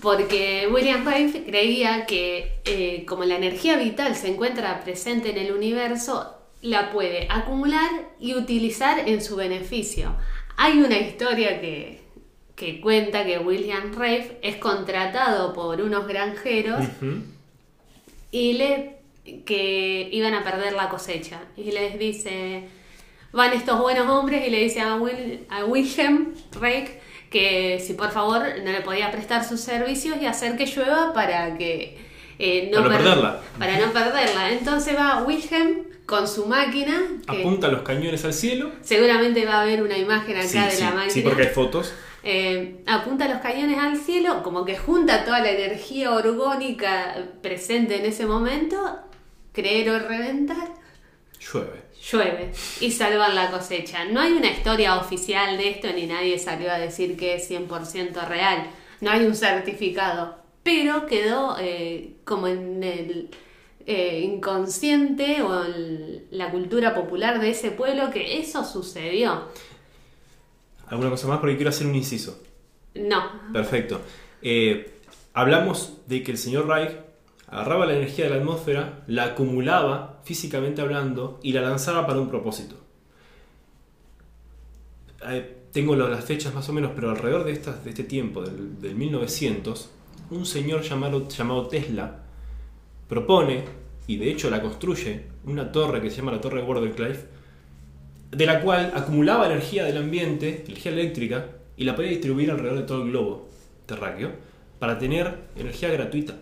Porque 0.00 0.68
William 0.70 1.06
Rife 1.06 1.44
creía 1.44 2.06
que 2.06 2.60
eh, 2.64 3.04
como 3.06 3.24
la 3.24 3.36
energía 3.36 3.76
vital 3.76 4.14
se 4.14 4.28
encuentra 4.28 4.82
presente 4.82 5.30
en 5.30 5.38
el 5.38 5.52
universo, 5.52 6.37
la 6.62 6.90
puede 6.90 7.28
acumular 7.30 7.90
y 8.18 8.34
utilizar 8.34 9.08
en 9.08 9.22
su 9.22 9.36
beneficio. 9.36 10.16
Hay 10.56 10.78
una 10.78 10.98
historia 10.98 11.60
que, 11.60 12.00
cuenta 12.82 13.24
que 13.24 13.38
William 13.38 13.92
Rife 13.94 14.38
es 14.42 14.56
contratado 14.56 15.52
por 15.52 15.80
unos 15.80 16.08
granjeros 16.08 16.84
y 18.32 18.54
le 18.54 18.98
que 19.44 20.08
iban 20.10 20.34
a 20.34 20.42
perder 20.42 20.72
la 20.72 20.88
cosecha. 20.88 21.40
Y 21.56 21.70
les 21.70 21.98
dice, 21.98 22.64
van 23.32 23.52
estos 23.52 23.80
buenos 23.80 24.08
hombres 24.08 24.46
y 24.46 24.50
le 24.50 24.60
dice 24.60 24.80
a, 24.80 24.94
a 24.94 25.64
Wilhelm 25.64 26.34
Reich 26.60 26.90
que 27.30 27.78
si 27.78 27.92
por 27.92 28.10
favor 28.10 28.42
no 28.64 28.72
le 28.72 28.80
podía 28.80 29.10
prestar 29.10 29.44
sus 29.44 29.60
servicios 29.60 30.16
y 30.20 30.26
hacer 30.26 30.56
que 30.56 30.66
llueva 30.66 31.12
para 31.12 31.56
que 31.58 32.07
eh, 32.38 32.70
no 32.72 32.82
para 32.82 32.98
perderla. 32.98 33.40
Para 33.58 33.78
no 33.78 33.92
perderla. 33.92 34.52
Entonces 34.52 34.96
va 34.96 35.22
Wilhelm 35.24 35.84
con 36.06 36.26
su 36.26 36.46
máquina. 36.46 37.02
Apunta 37.26 37.68
los 37.68 37.82
cañones 37.82 38.24
al 38.24 38.32
cielo. 38.32 38.70
Seguramente 38.82 39.44
va 39.44 39.54
a 39.54 39.62
haber 39.62 39.82
una 39.82 39.98
imagen 39.98 40.36
acá 40.36 40.66
de 40.68 40.80
la 40.80 40.90
máquina. 40.90 41.10
Sí, 41.10 41.20
porque 41.20 41.42
hay 41.42 41.48
fotos. 41.48 41.92
Eh, 42.22 42.82
apunta 42.86 43.28
los 43.28 43.38
cañones 43.38 43.78
al 43.78 43.96
cielo, 43.96 44.42
como 44.42 44.64
que 44.64 44.76
junta 44.76 45.24
toda 45.24 45.40
la 45.40 45.50
energía 45.50 46.12
orgónica 46.12 47.14
presente 47.42 47.96
en 47.96 48.06
ese 48.06 48.26
momento 48.26 48.98
creer 49.52 49.90
o 49.90 49.98
reventar. 49.98 50.68
Llueve. 51.40 51.82
llueve 52.10 52.52
y 52.80 52.90
salvan 52.90 53.34
la 53.34 53.50
cosecha. 53.50 54.04
No 54.04 54.20
hay 54.20 54.32
una 54.32 54.50
historia 54.50 54.96
oficial 54.96 55.56
de 55.56 55.70
esto 55.70 55.88
ni 55.92 56.06
nadie 56.06 56.38
salió 56.38 56.70
a 56.70 56.78
decir 56.78 57.16
que 57.16 57.34
es 57.36 57.50
100% 57.50 58.26
real. 58.26 58.66
No 59.00 59.10
hay 59.10 59.24
un 59.24 59.34
certificado, 59.34 60.36
pero 60.68 61.06
quedó 61.06 61.56
eh, 61.58 62.16
como 62.26 62.46
en 62.46 62.82
el 62.82 63.30
eh, 63.86 64.20
inconsciente 64.20 65.40
o 65.40 65.64
en 65.64 66.26
la 66.30 66.50
cultura 66.50 66.94
popular 66.94 67.40
de 67.40 67.48
ese 67.48 67.70
pueblo 67.70 68.10
que 68.10 68.38
eso 68.38 68.62
sucedió. 68.64 69.44
¿Alguna 70.88 71.08
cosa 71.08 71.26
más? 71.26 71.38
Porque 71.38 71.56
quiero 71.56 71.70
hacer 71.70 71.86
un 71.86 71.94
inciso. 71.94 72.42
No, 72.94 73.50
Perfecto. 73.50 74.02
Eh, 74.42 75.00
hablamos 75.32 76.02
de 76.06 76.22
que 76.22 76.32
el 76.32 76.36
señor 76.36 76.68
Reich 76.68 76.90
agarraba 77.46 77.86
la 77.86 77.94
energía 77.94 78.26
de 78.26 78.32
la 78.32 78.36
atmósfera, 78.36 79.04
la 79.06 79.24
acumulaba 79.24 80.20
físicamente 80.24 80.82
hablando 80.82 81.40
y 81.42 81.52
la 81.54 81.62
lanzaba 81.62 82.06
para 82.06 82.20
un 82.20 82.28
propósito. 82.28 82.76
Eh, 85.30 85.62
tengo 85.72 85.96
las 85.96 86.26
fechas 86.26 86.54
más 86.54 86.68
o 86.68 86.74
menos, 86.74 86.92
pero 86.94 87.08
alrededor 87.08 87.44
de, 87.44 87.52
estas, 87.52 87.82
de 87.84 87.88
este 87.88 88.04
tiempo, 88.04 88.42
del, 88.42 88.78
del 88.82 88.96
1900, 88.96 89.92
un 90.30 90.44
señor 90.46 90.82
llamado, 90.82 91.28
llamado 91.28 91.66
Tesla 91.68 92.16
propone, 93.08 93.64
y 94.06 94.16
de 94.16 94.30
hecho 94.30 94.50
la 94.50 94.60
construye, 94.60 95.22
una 95.44 95.72
torre 95.72 96.00
que 96.00 96.10
se 96.10 96.18
llama 96.18 96.32
la 96.32 96.40
Torre 96.40 96.62
Wardenclyffe, 96.62 97.26
de 98.30 98.46
la 98.46 98.60
cual 98.60 98.92
acumulaba 98.94 99.46
energía 99.46 99.84
del 99.84 99.96
ambiente, 99.96 100.64
energía 100.66 100.92
eléctrica, 100.92 101.46
y 101.76 101.84
la 101.84 101.94
podía 101.94 102.10
distribuir 102.10 102.50
alrededor 102.50 102.78
de 102.78 102.84
todo 102.84 103.02
el 103.02 103.10
globo 103.10 103.48
terráqueo 103.86 104.32
para 104.78 104.98
tener 104.98 105.44
energía 105.56 105.88
gratuita. 105.90 106.34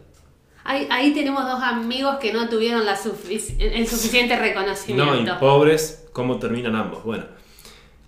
ahí, 0.65 0.87
ahí 0.91 1.15
tenemos 1.15 1.45
dos 1.45 1.63
amigos 1.63 2.17
que 2.17 2.33
no 2.33 2.49
tuvieron 2.49 2.85
la 2.85 2.93
el 2.95 3.87
suficiente 3.87 4.37
No, 4.37 4.45
y 4.45 4.49
reconocimiento. 4.49 5.39
pobres, 5.39 6.09
¿cómo 6.13 6.39
terminan 6.39 6.75
ambos? 6.75 7.05
Bueno, 7.05 7.25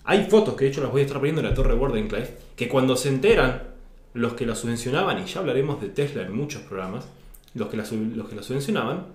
hay 0.04 0.24
fotos 0.24 0.54
que 0.54 0.64
de 0.64 0.70
hecho 0.70 0.82
las 0.82 0.90
voy 0.90 1.02
a 1.02 1.04
estar 1.04 1.18
poniendo 1.18 1.40
en 1.42 1.48
la 1.48 1.54
Torre 1.54 1.74
Wardenclyffe, 1.74 2.36
que 2.56 2.68
cuando 2.68 2.96
se 2.96 3.10
enteran 3.10 3.62
los 4.14 4.34
que 4.34 4.46
la 4.46 4.54
subvencionaban, 4.54 5.22
y 5.22 5.26
ya 5.26 5.40
hablaremos 5.40 5.80
de 5.80 5.88
Tesla 5.88 6.22
en 6.22 6.36
muchos 6.36 6.62
programas, 6.62 7.06
los 7.54 7.68
que 7.68 7.76
la, 7.76 7.84
los 8.14 8.28
que 8.28 8.42
subvencionaban, 8.42 9.06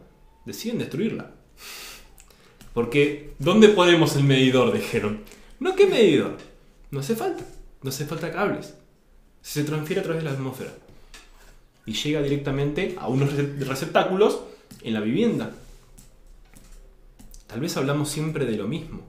deciden 0.46 0.80
destruirla. 0.80 1.32
Porque, 2.74 3.34
¿dónde 3.40 3.70
ponemos 3.70 4.16
el 4.16 4.24
medidor? 4.24 4.74
Dijeron. 4.74 5.22
No, 5.60 5.76
¿qué 5.76 5.86
medidor? 5.88 6.38
No 6.92 7.00
hace 7.02 7.16
falta. 7.16 7.46
No 7.82 7.90
hace 7.90 8.06
falta 8.06 8.32
cables. 8.32 8.74
Se 9.42 9.64
transfiere 9.64 10.02
a 10.02 10.04
través 10.04 10.24
de 10.24 10.30
la 10.30 10.36
atmósfera. 10.36 10.72
Y 11.86 11.94
llega 11.94 12.22
directamente 12.22 12.96
a 13.00 13.08
unos 13.08 13.34
rece- 13.34 13.60
receptáculos 13.60 14.40
en 14.82 14.94
la 14.94 15.02
vivienda. 15.02 15.52
Tal 17.48 17.60
vez 17.60 17.78
hablamos 17.78 18.10
siempre 18.10 18.46
de 18.46 18.58
lo 18.58 18.68
mismo. 18.68 19.02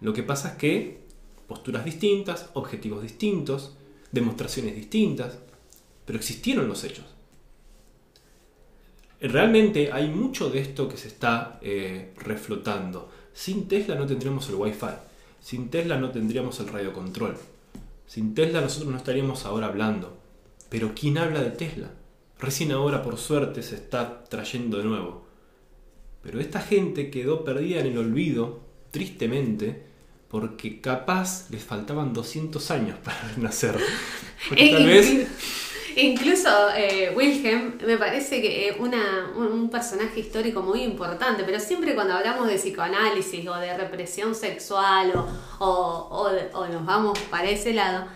Lo 0.00 0.12
que 0.12 0.22
pasa 0.22 0.50
es 0.50 0.54
que 0.54 1.00
posturas 1.48 1.84
distintas, 1.84 2.50
objetivos 2.54 3.02
distintos, 3.02 3.76
demostraciones 4.12 4.76
distintas, 4.76 5.38
pero 6.04 6.18
existieron 6.18 6.68
los 6.68 6.84
hechos. 6.84 7.06
Realmente 9.20 9.92
hay 9.92 10.08
mucho 10.08 10.50
de 10.50 10.60
esto 10.60 10.88
que 10.88 10.96
se 10.96 11.08
está 11.08 11.58
eh, 11.62 12.12
reflotando. 12.16 13.08
Sin 13.32 13.68
Tesla 13.68 13.94
no 13.94 14.06
tendríamos 14.06 14.48
el 14.48 14.56
Wi-Fi. 14.56 14.94
Sin 15.40 15.70
Tesla 15.70 15.96
no 15.96 16.10
tendríamos 16.10 16.58
el 16.60 16.68
radiocontrol. 16.68 17.36
Sin 18.06 18.34
Tesla 18.34 18.60
nosotros 18.60 18.90
no 18.90 18.98
estaríamos 18.98 19.46
ahora 19.46 19.68
hablando. 19.68 20.18
Pero 20.68 20.92
¿quién 20.94 21.18
habla 21.18 21.40
de 21.40 21.50
Tesla? 21.50 21.90
Recién 22.38 22.72
ahora, 22.72 23.02
por 23.02 23.16
suerte, 23.16 23.62
se 23.62 23.76
está 23.76 24.24
trayendo 24.24 24.78
de 24.78 24.84
nuevo. 24.84 25.24
Pero 26.22 26.40
esta 26.40 26.60
gente 26.60 27.10
quedó 27.10 27.44
perdida 27.44 27.80
en 27.80 27.86
el 27.86 27.98
olvido, 27.98 28.60
tristemente, 28.90 29.86
porque 30.32 30.80
capaz 30.80 31.48
les 31.50 31.62
faltaban 31.62 32.12
200 32.12 32.70
años 32.72 32.98
para 33.04 33.20
nacer. 33.36 33.76
Porque 34.48 34.64
E 34.68 34.72
tal 34.72 34.86
vez... 34.86 35.06
inclu- 35.12 35.26
Incluso 35.94 36.48
eh, 36.74 37.12
Wilhelm 37.14 37.74
me 37.86 37.98
parece 37.98 38.40
que 38.40 38.70
es 38.70 38.76
una, 38.80 39.30
un, 39.36 39.68
personaje 39.68 40.20
histórico 40.20 40.62
muy 40.62 40.80
importante, 40.84 41.44
pero 41.44 41.60
siempre 41.60 41.94
cuando 41.94 42.14
hablamos 42.14 42.48
de 42.48 42.54
psicoanálisis 42.56 43.46
o 43.46 43.54
de 43.56 43.76
represión 43.76 44.34
sexual 44.34 45.12
o, 45.14 45.28
o, 45.62 46.08
o 46.10 46.30
de- 46.32 46.48
o 46.54 46.66
nos 46.66 46.86
vamos 46.86 47.18
para 47.30 47.50
ese 47.50 47.74
lado, 47.74 48.06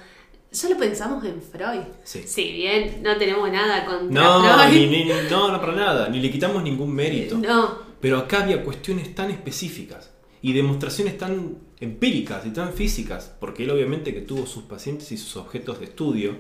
solo 0.51 0.79
pensamos 0.79 1.23
en 1.27 1.43
Freud. 1.43 1.83
Sí. 2.03 2.23
Si 2.27 2.51
bien 2.51 3.03
no 3.03 3.19
tenemos 3.19 3.51
nada 3.53 3.85
contra 3.85 4.23
No, 4.23 4.41
Freud. 4.43 4.73
ni- 4.73 5.05
ni- 5.05 5.13
no, 5.31 5.53
no 5.53 5.61
para 5.61 5.73
nada, 5.75 6.09
ni 6.09 6.21
le 6.21 6.31
quitamos 6.31 6.63
ningún 6.63 6.95
mérito. 6.95 7.37
No, 7.37 7.79
Pero 8.01 8.17
acá 8.17 8.43
había 8.43 8.65
cuestiones 8.65 9.15
tan 9.15 9.31
específicas 9.31 10.13
y 10.43 10.53
demostraciones 10.53 11.19
tan 11.19 11.59
empíricas 11.81 12.47
y 12.47 12.51
tan 12.51 12.73
físicas, 12.73 13.35
porque 13.41 13.65
él 13.65 13.71
obviamente 13.71 14.15
que 14.15 14.21
tuvo 14.21 14.47
sus 14.47 14.65
pacientes 14.65 15.11
y 15.13 15.17
sus 15.17 15.37
objetos 15.37 15.79
de 15.81 15.87
estudio, 15.87 16.37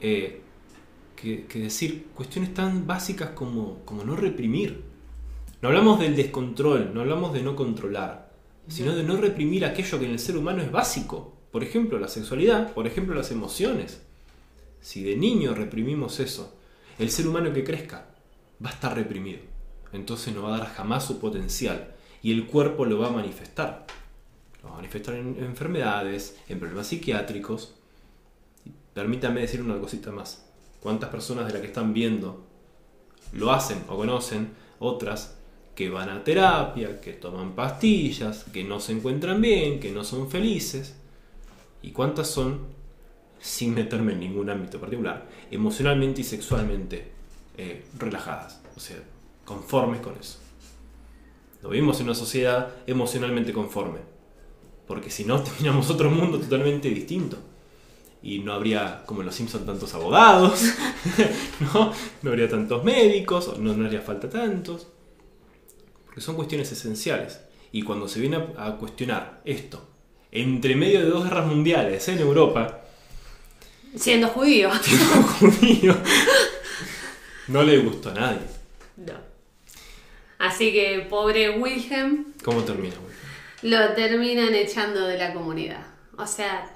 eh, 0.00 0.40
que, 1.16 1.46
que 1.46 1.58
decir 1.58 2.06
cuestiones 2.14 2.54
tan 2.54 2.86
básicas 2.86 3.30
como, 3.30 3.84
como 3.84 4.04
no 4.04 4.16
reprimir. 4.16 4.82
No 5.60 5.68
hablamos 5.68 6.00
del 6.00 6.16
descontrol, 6.16 6.92
no 6.94 7.02
hablamos 7.02 7.32
de 7.34 7.42
no 7.42 7.54
controlar, 7.54 8.32
sino 8.68 8.94
de 8.96 9.02
no 9.02 9.16
reprimir 9.16 9.64
aquello 9.64 9.98
que 9.98 10.06
en 10.06 10.12
el 10.12 10.18
ser 10.18 10.36
humano 10.36 10.62
es 10.62 10.72
básico. 10.72 11.36
Por 11.50 11.62
ejemplo, 11.62 11.98
la 11.98 12.08
sexualidad, 12.08 12.72
por 12.72 12.86
ejemplo, 12.86 13.14
las 13.14 13.30
emociones. 13.30 14.00
Si 14.80 15.02
de 15.02 15.16
niño 15.16 15.54
reprimimos 15.54 16.20
eso, 16.20 16.56
el 16.98 17.10
ser 17.10 17.26
humano 17.26 17.52
que 17.52 17.64
crezca 17.64 18.06
va 18.64 18.70
a 18.70 18.72
estar 18.72 18.94
reprimido. 18.94 19.40
Entonces 19.92 20.34
no 20.34 20.42
va 20.42 20.54
a 20.54 20.58
dar 20.58 20.68
jamás 20.68 21.04
su 21.04 21.18
potencial. 21.18 21.94
Y 22.22 22.32
el 22.32 22.46
cuerpo 22.46 22.84
lo 22.84 22.98
va 22.98 23.08
a 23.08 23.12
manifestar. 23.12 23.86
Lo 24.62 24.68
va 24.68 24.74
a 24.74 24.76
manifestar 24.78 25.14
en 25.14 25.42
enfermedades, 25.42 26.38
en 26.48 26.58
problemas 26.58 26.88
psiquiátricos. 26.88 27.74
Y 28.64 28.72
permítanme 28.94 29.40
decir 29.40 29.62
una 29.62 29.78
cosita 29.78 30.10
más. 30.10 30.46
¿Cuántas 30.80 31.10
personas 31.10 31.46
de 31.46 31.52
las 31.52 31.60
que 31.60 31.68
están 31.68 31.92
viendo 31.92 32.44
lo 33.32 33.52
hacen 33.52 33.84
o 33.88 33.96
conocen? 33.96 34.50
Otras 34.78 35.36
que 35.74 35.88
van 35.88 36.10
a 36.10 36.24
terapia, 36.24 37.00
que 37.00 37.12
toman 37.12 37.54
pastillas, 37.54 38.44
que 38.52 38.64
no 38.64 38.80
se 38.80 38.92
encuentran 38.92 39.40
bien, 39.40 39.80
que 39.80 39.90
no 39.90 40.04
son 40.04 40.28
felices. 40.30 40.96
¿Y 41.82 41.92
cuántas 41.92 42.28
son, 42.28 42.66
sin 43.40 43.74
meterme 43.74 44.12
en 44.12 44.20
ningún 44.20 44.50
ámbito 44.50 44.78
particular, 44.78 45.26
emocionalmente 45.50 46.20
y 46.20 46.24
sexualmente 46.24 47.12
eh, 47.56 47.86
relajadas? 47.98 48.60
O 48.76 48.80
sea, 48.80 48.98
conformes 49.44 50.00
con 50.00 50.16
eso. 50.18 50.39
No 51.62 51.68
vivimos 51.68 51.98
en 52.00 52.06
una 52.06 52.14
sociedad 52.14 52.74
emocionalmente 52.86 53.52
conforme. 53.52 54.00
Porque 54.86 55.10
si 55.10 55.24
no, 55.24 55.40
tendríamos 55.42 55.90
otro 55.90 56.10
mundo 56.10 56.38
totalmente 56.38 56.88
distinto. 56.88 57.38
Y 58.22 58.40
no 58.40 58.52
habría, 58.52 59.02
como 59.06 59.20
en 59.20 59.26
los 59.26 59.34
Simpson, 59.34 59.64
tantos 59.64 59.94
abogados, 59.94 60.62
¿no? 61.60 61.92
No 62.22 62.30
habría 62.30 62.50
tantos 62.50 62.84
médicos, 62.84 63.58
no, 63.58 63.74
no 63.74 63.86
haría 63.86 64.02
falta 64.02 64.28
tantos. 64.28 64.88
Porque 66.04 66.20
son 66.20 66.36
cuestiones 66.36 66.70
esenciales. 66.70 67.40
Y 67.72 67.82
cuando 67.82 68.08
se 68.08 68.20
viene 68.20 68.36
a, 68.58 68.66
a 68.66 68.76
cuestionar 68.76 69.40
esto, 69.44 69.88
entre 70.32 70.76
medio 70.76 71.00
de 71.00 71.06
dos 71.06 71.24
guerras 71.24 71.46
mundiales 71.46 72.06
en 72.08 72.18
Europa, 72.18 72.80
siendo 73.96 74.28
judío. 74.28 74.70
judío, 75.40 75.96
no 77.48 77.62
le 77.62 77.78
gustó 77.78 78.10
a 78.10 78.14
nadie. 78.14 78.46
No. 78.96 79.29
Así 80.50 80.72
que 80.72 81.06
pobre 81.08 81.50
Wilhelm 81.58 82.32
¿Cómo 82.44 82.62
termina? 82.62 82.94
güey? 82.96 83.10
lo 83.72 83.92
terminan 83.94 84.54
echando 84.54 85.06
de 85.06 85.18
la 85.18 85.32
comunidad. 85.34 85.86
O 86.16 86.26
sea, 86.26 86.70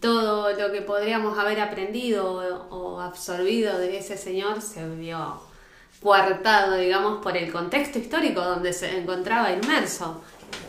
todo 0.00 0.52
lo 0.52 0.72
que 0.72 0.82
podríamos 0.82 1.38
haber 1.38 1.60
aprendido 1.60 2.32
o, 2.70 2.76
o 2.76 3.00
absorbido 3.00 3.78
de 3.78 3.98
ese 3.98 4.16
señor 4.16 4.62
se 4.62 4.88
vio 4.96 5.40
coartado, 6.02 6.76
digamos, 6.76 7.22
por 7.22 7.36
el 7.36 7.52
contexto 7.52 7.98
histórico 7.98 8.40
donde 8.40 8.72
se 8.72 8.98
encontraba 8.98 9.52
inmerso. 9.52 10.22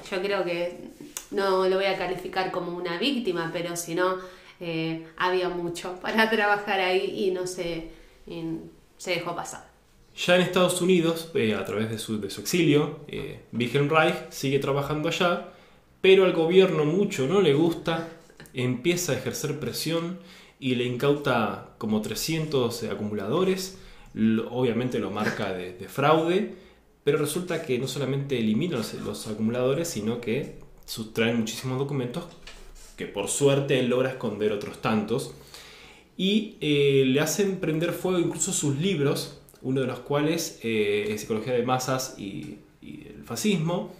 Yo 0.09 0.21
creo 0.21 0.43
que 0.43 0.91
no 1.31 1.67
lo 1.67 1.75
voy 1.77 1.85
a 1.85 1.97
calificar 1.97 2.51
como 2.51 2.77
una 2.77 2.97
víctima, 2.97 3.50
pero 3.51 3.75
si 3.75 3.95
no, 3.95 4.17
eh, 4.59 5.07
había 5.17 5.50
mucho 5.50 6.00
para 6.01 6.29
trabajar 6.35 6.79
ahí 6.79 7.25
y 7.27 7.31
no 7.31 7.47
se, 7.47 7.91
y 8.27 8.43
se 8.97 9.12
dejó 9.12 9.35
pasar. 9.35 9.75
Ya 10.15 10.36
en 10.36 10.41
Estados 10.41 10.81
Unidos, 10.81 11.29
eh, 11.36 11.55
a 11.55 11.65
través 11.65 11.89
de 11.89 11.98
su, 12.00 12.15
exilio, 12.24 13.00
eh, 13.07 13.41
Wilhelm 13.51 13.89
Reich 13.89 14.15
sigue 14.29 14.60
trabajando 14.60 15.10
allá, 15.10 15.50
pero 16.01 16.24
al 16.24 16.31
gobierno 16.34 16.86
mucho 16.86 17.27
no 17.27 17.41
le 17.41 17.53
gusta, 17.53 18.07
empieza 18.53 19.12
a 19.12 19.15
ejercer 19.17 19.60
presión 19.60 20.19
y 20.60 20.75
le 20.75 20.86
incauta 20.86 21.72
como 21.77 22.01
300 22.01 22.84
acumuladores, 22.84 23.77
lo- 24.13 24.50
obviamente 24.51 25.00
lo 25.00 25.12
marca 25.12 25.51
de, 25.53 25.74
de 25.74 25.89
fraude, 25.89 26.55
pero 27.03 27.17
resulta 27.17 27.62
que 27.63 27.77
no 27.77 27.88
solamente 27.88 28.39
elimina 28.39 28.77
los, 28.77 28.93
los 28.93 29.27
acumuladores, 29.27 29.89
sino 29.89 30.22
que 30.22 30.55
sustraen 30.86 31.38
muchísimos 31.39 31.77
documentos 31.77 32.24
que 32.98 33.05
por 33.05 33.27
suerte 33.27 33.79
él 33.79 33.88
logra 33.89 34.10
esconder 34.12 34.53
otros 34.53 34.81
tantos 34.81 35.34
y 36.17 36.55
eh, 36.62 37.03
le 37.05 37.19
hacen 37.19 37.57
prender 37.60 37.91
fuego 37.91 38.19
incluso 38.19 38.53
sus 38.53 38.77
libros, 38.77 39.41
uno 39.65 39.81
de 39.81 39.88
los 39.88 40.00
cuales 40.00 40.60
eh, 40.63 41.07
es 41.10 41.22
Psicología 41.22 41.53
de 41.53 41.63
Masas 41.63 42.15
y, 42.17 42.60
el 42.81 43.24
fascismo, 43.25 43.91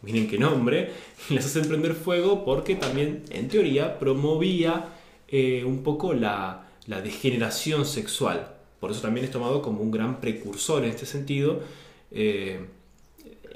miren 0.00 0.26
qué 0.26 0.38
nombre, 0.38 0.90
y 1.30 1.34
les 1.34 1.44
hacen 1.44 1.68
prender 1.68 1.94
fuego 1.94 2.42
porque 2.44 2.74
también, 2.74 3.22
en 3.30 3.48
teoría, 3.48 3.98
promovía 3.98 4.88
eh, 5.28 5.62
un 5.64 5.82
poco 5.82 6.14
la, 6.14 6.62
degeneración 6.86 7.84
sexual. 7.84 8.48
Por 8.80 8.90
eso 8.90 9.00
también 9.02 9.24
es 9.24 9.30
tomado 9.30 9.62
como 9.62 9.80
un 9.80 9.90
gran 9.90 10.20
precursor 10.20 10.84
en 10.84 10.90
este 10.90 11.06
sentido 11.06 11.60
eh, 12.10 12.60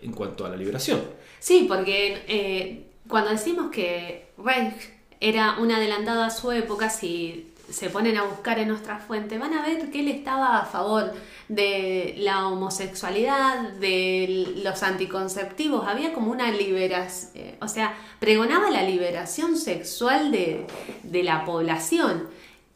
en 0.03 0.13
cuanto 0.13 0.45
a 0.45 0.51
la 0.51 0.57
liberación. 0.57 1.01
Sí, 1.39 1.67
porque 1.69 2.23
eh, 2.27 2.85
cuando 3.07 3.31
decimos 3.31 3.71
que 3.71 4.29
Reich 4.39 4.75
era 5.21 5.59
un 5.59 5.71
adelantado 5.71 6.23
a 6.23 6.31
su 6.31 6.53
época, 6.53 6.91
si 6.91 7.49
se 7.71 7.91
ponen 7.91 8.17
a 8.17 8.23
buscar 8.23 8.59
en 8.59 8.69
nuestra 8.69 8.99
fuente, 8.99 9.39
van 9.39 9.55
a 9.55 9.63
ver 9.63 9.91
que 9.91 10.01
él 10.01 10.09
estaba 10.09 10.59
a 10.59 10.65
favor 10.65 11.13
de 11.49 12.15
la 12.19 12.49
homosexualidad, 12.49 13.73
de 13.75 14.55
los 14.63 14.83
anticonceptivos, 14.83 15.87
había 15.87 16.13
como 16.13 16.31
una 16.31 16.51
liberación, 16.51 17.33
eh, 17.35 17.57
o 17.61 17.69
sea, 17.69 17.95
pregonaba 18.19 18.71
la 18.71 18.83
liberación 18.83 19.57
sexual 19.57 20.31
de, 20.31 20.67
de 21.03 21.23
la 21.23 21.45
población. 21.45 22.29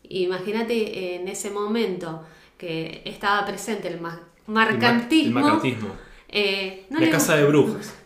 Imagínate 0.09 1.15
en 1.17 1.29
ese 1.29 1.51
momento 1.51 2.23
que 2.59 3.03
estaba 3.05 3.45
presente 3.47 3.89
el 3.89 4.01
macartismo. 4.47 5.41
Eh, 6.29 6.87
no 6.91 7.01
la 7.01 7.11
casa 7.11 7.37
de 7.37 7.45
brujas. 7.45 7.95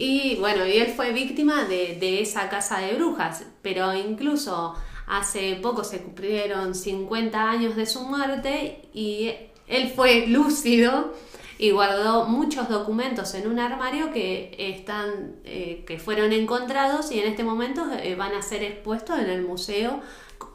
Y 0.00 0.36
bueno, 0.36 0.64
y 0.64 0.76
él 0.76 0.92
fue 0.94 1.12
víctima 1.12 1.64
de, 1.64 1.96
de 1.98 2.22
esa 2.22 2.48
casa 2.48 2.78
de 2.78 2.94
brujas, 2.94 3.44
pero 3.62 3.92
incluso 3.92 4.76
hace 5.08 5.58
poco 5.62 5.84
se 5.84 6.02
cumplieron 6.02 6.74
50 6.74 7.50
años 7.50 7.76
de 7.76 7.86
su 7.86 8.02
muerte 8.02 8.82
y 8.92 9.32
él 9.66 9.92
fue 9.94 10.26
lúcido 10.26 11.14
y 11.58 11.70
guardó 11.70 12.26
muchos 12.26 12.68
documentos 12.68 13.34
en 13.34 13.48
un 13.48 13.58
armario 13.58 14.12
que 14.12 14.54
están 14.58 15.36
eh, 15.44 15.82
que 15.86 15.98
fueron 15.98 16.32
encontrados 16.32 17.10
y 17.10 17.18
en 17.18 17.26
este 17.26 17.42
momento 17.42 17.84
eh, 18.00 18.14
van 18.14 18.34
a 18.34 18.42
ser 18.42 18.62
expuestos 18.62 19.18
en 19.18 19.30
el 19.30 19.42
museo 19.42 20.00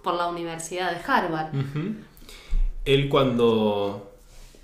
por 0.02 0.14
la 0.14 0.28
Universidad 0.28 0.92
de 0.92 1.02
Harvard. 1.06 1.54
Él 2.86 3.10
cuando 3.10 4.12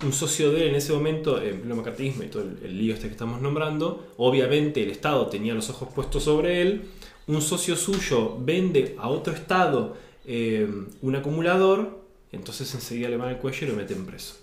un 0.02 0.12
socio 0.14 0.50
de 0.50 0.62
él 0.62 0.68
en 0.70 0.74
ese 0.76 0.92
momento, 0.94 1.42
en 1.42 1.60
pleno 1.60 1.76
macartismo 1.76 2.22
y 2.22 2.28
todo 2.28 2.42
el, 2.42 2.58
el 2.64 2.78
lío 2.78 2.94
este 2.94 3.08
que 3.08 3.12
estamos 3.12 3.42
nombrando, 3.42 4.12
obviamente 4.16 4.82
el 4.82 4.90
Estado 4.90 5.26
tenía 5.26 5.52
los 5.52 5.68
ojos 5.68 5.88
puestos 5.94 6.24
sobre 6.24 6.62
él, 6.62 6.88
un 7.30 7.42
socio 7.42 7.76
suyo 7.76 8.36
vende 8.40 8.96
a 8.98 9.08
otro 9.08 9.32
Estado 9.32 9.96
eh, 10.24 10.68
un 11.00 11.16
acumulador, 11.16 12.04
entonces 12.32 12.72
enseguida 12.74 13.08
le 13.08 13.16
van 13.16 13.30
al 13.30 13.38
cuello 13.38 13.66
y 13.66 13.70
lo 13.70 13.76
meten 13.76 14.06
preso. 14.06 14.36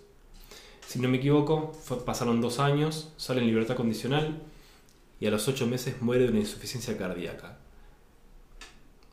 Si 0.88 1.00
no 1.00 1.10
me 1.10 1.17
equivoco, 1.17 1.74
pasaron 2.06 2.41
dos 2.41 2.60
años, 2.60 3.13
sale 3.17 3.41
en 3.41 3.48
libertad 3.48 3.75
condicional 3.75 4.41
y 5.20 5.27
a 5.27 5.32
los 5.32 5.48
ocho 5.48 5.67
meses 5.67 6.01
muere 6.01 6.24
de 6.24 6.32
una 6.32 6.39
insuficiencia 6.39 6.98
cardíaca. 6.98 7.58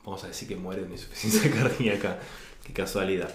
Vamos 0.04 0.22
a 0.24 0.28
decir 0.28 0.46
que 0.46 0.56
muere 0.56 0.82
de 0.82 0.86
una 0.86 0.96
insuficiencia 0.96 1.50
cardíaca, 1.62 2.18
qué 2.64 2.72
casualidad. 2.72 3.34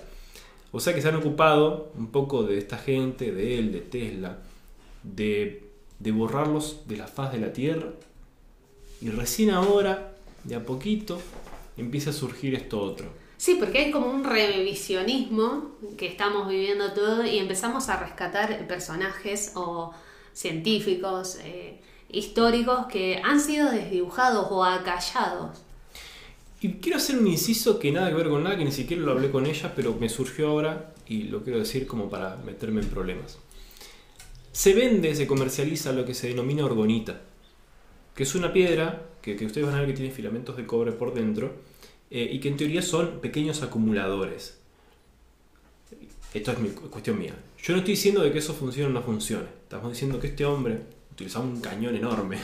O 0.72 0.80
sea 0.80 0.94
que 0.94 1.02
se 1.02 1.10
han 1.10 1.16
ocupado 1.16 1.92
un 1.98 2.08
poco 2.12 2.44
de 2.44 2.58
esta 2.58 2.78
gente, 2.78 3.32
de 3.32 3.58
él, 3.58 3.72
de 3.72 3.82
Tesla, 3.82 4.38
de, 5.04 5.68
de 5.98 6.12
borrarlos 6.12 6.88
de 6.88 6.98
la 6.98 7.08
faz 7.08 7.34
de 7.34 7.40
la 7.40 7.54
Tierra. 7.54 7.92
Y 9.02 9.10
recién 9.10 9.50
ahora, 9.50 10.09
de 10.44 10.56
a 10.56 10.66
poquito, 10.66 11.22
empieza 11.78 12.10
a 12.12 12.14
surgir 12.14 12.56
esto 12.56 12.82
otro. 12.82 13.08
Sí, 13.38 13.56
porque 13.58 13.78
hay 13.80 13.92
como 13.92 14.08
un 14.08 14.26
revisionismo 14.26 15.78
que 15.98 16.08
estamos 16.08 16.50
viviendo 16.50 16.92
todo 16.92 17.26
y 17.26 17.38
empezamos 17.38 17.88
a 17.88 17.98
rescatar 17.98 18.68
personajes 18.68 19.54
o 19.56 19.94
científicos, 20.34 21.38
eh, 21.44 21.80
históricos 22.10 22.88
que 22.88 23.22
han 23.24 23.40
sido 23.40 23.72
desdibujados 23.72 24.48
o 24.50 24.64
acallados. 24.66 25.58
Y 26.62 26.74
quiero 26.74 26.98
hacer 26.98 27.18
un 27.18 27.28
inciso 27.28 27.80
que 27.80 27.92
nada 27.92 28.10
que 28.10 28.16
ver 28.16 28.30
con 28.30 28.44
nada, 28.44 28.58
que 28.58 28.66
ni 28.66 28.74
siquiera 28.74 29.04
lo 29.04 29.14
hablé 29.14 29.32
con 29.32 29.46
ella, 29.46 29.72
pero 29.74 29.96
me 29.98 30.10
surgió 30.10 30.50
ahora 30.50 30.94
y 31.08 31.24
lo 31.24 31.42
quiero 31.42 31.60
decir 31.60 31.88
como 31.88 32.10
para 32.10 32.36
meterme 32.46 32.82
en 32.82 32.90
problemas. 32.90 33.38
Se 34.52 34.74
vende, 34.74 35.16
se 35.16 35.28
comercializa 35.28 35.94
lo 35.94 36.04
que 36.04 36.14
se 36.14 36.28
denomina 36.28 36.66
orgonita, 36.66 37.22
que 38.14 38.24
es 38.24 38.36
una 38.36 38.52
piedra 38.52 39.06
que, 39.22 39.34
ustedes 39.46 39.66
van 39.68 39.76
a 39.76 39.80
ver 39.82 39.88
que 39.90 39.96
tiene 39.96 40.12
filamentos 40.12 40.56
de 40.58 40.66
cobre 40.66 40.92
por 40.92 41.14
dentro 41.14 41.54
eh, 42.12 42.30
y 42.32 42.40
que 42.40 42.50
en 42.50 42.58
teoría 42.58 42.82
son 42.82 43.20
pequeños 43.22 43.62
acumuladores. 43.62 44.58
Esto 46.34 46.52
es 46.52 46.60
mi 46.60 46.70
cu- 46.70 46.90
cuestión 46.90 47.18
mía. 47.20 47.34
Yo 47.62 47.74
no 47.74 47.80
estoy 47.80 47.94
diciendo 47.96 48.22
de 48.22 48.32
que 48.32 48.40
eso 48.40 48.54
funcione 48.54 48.90
o 48.90 48.94
no 48.94 49.02
funcione. 49.02 49.48
Estamos 49.64 49.92
diciendo 49.92 50.20
que 50.20 50.28
este 50.28 50.46
hombre 50.46 50.82
utilizaba 51.12 51.46
un 51.46 51.60
cañón 51.60 51.96
enorme 51.96 52.38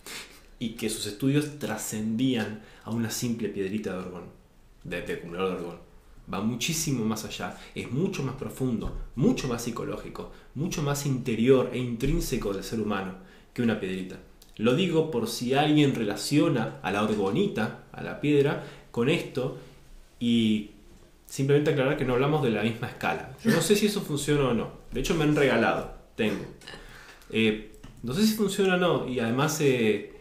y 0.58 0.70
que 0.70 0.88
sus 0.88 1.06
estudios 1.06 1.58
trascendían 1.58 2.62
a 2.84 2.90
una 2.90 3.10
simple 3.10 3.48
piedrita 3.48 3.92
de 3.92 3.98
orgón, 3.98 4.24
de, 4.84 5.02
de 5.02 5.12
acumulador 5.14 5.50
de 5.50 5.64
orgón. 5.64 5.86
Va 6.32 6.40
muchísimo 6.40 7.04
más 7.04 7.24
allá, 7.24 7.56
es 7.74 7.90
mucho 7.92 8.22
más 8.24 8.34
profundo, 8.34 8.96
mucho 9.14 9.46
más 9.46 9.62
psicológico, 9.62 10.32
mucho 10.54 10.82
más 10.82 11.06
interior 11.06 11.70
e 11.72 11.78
intrínseco 11.78 12.52
del 12.52 12.64
ser 12.64 12.80
humano 12.80 13.14
que 13.54 13.62
una 13.62 13.78
piedrita. 13.78 14.18
Lo 14.56 14.74
digo 14.74 15.10
por 15.10 15.28
si 15.28 15.54
alguien 15.54 15.94
relaciona 15.94 16.78
a 16.82 16.90
la 16.90 17.02
orgonita, 17.02 17.84
a 17.92 18.02
la 18.02 18.20
piedra, 18.20 18.64
con 18.90 19.08
esto 19.08 19.58
y 20.18 20.70
simplemente 21.26 21.70
aclarar 21.70 21.96
que 21.96 22.04
no 22.04 22.14
hablamos 22.14 22.42
de 22.42 22.50
la 22.50 22.62
misma 22.62 22.88
escala. 22.88 23.36
No 23.44 23.60
sé 23.60 23.76
si 23.76 23.86
eso 23.86 24.00
funciona 24.00 24.48
o 24.48 24.54
no. 24.54 24.70
De 24.92 25.00
hecho 25.00 25.14
me 25.14 25.24
han 25.24 25.36
regalado, 25.36 25.92
tengo. 26.14 26.44
Eh, 27.30 27.72
no 28.02 28.14
sé 28.14 28.26
si 28.26 28.34
funciona 28.34 28.76
o 28.76 28.78
no 28.78 29.08
y 29.08 29.20
además 29.20 29.60
eh, 29.60 30.12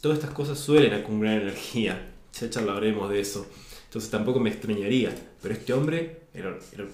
todas 0.00 0.18
estas 0.18 0.32
cosas 0.32 0.58
suelen 0.58 0.94
acumular 0.94 1.40
energía. 1.40 2.12
Ya 2.40 2.50
charlaremos 2.50 3.10
de 3.10 3.20
eso. 3.20 3.46
Entonces 3.86 4.10
tampoco 4.10 4.38
me 4.38 4.50
extrañaría. 4.50 5.14
Pero 5.42 5.54
este 5.54 5.72
hombre 5.72 6.20
era, 6.34 6.56
era, 6.72 6.86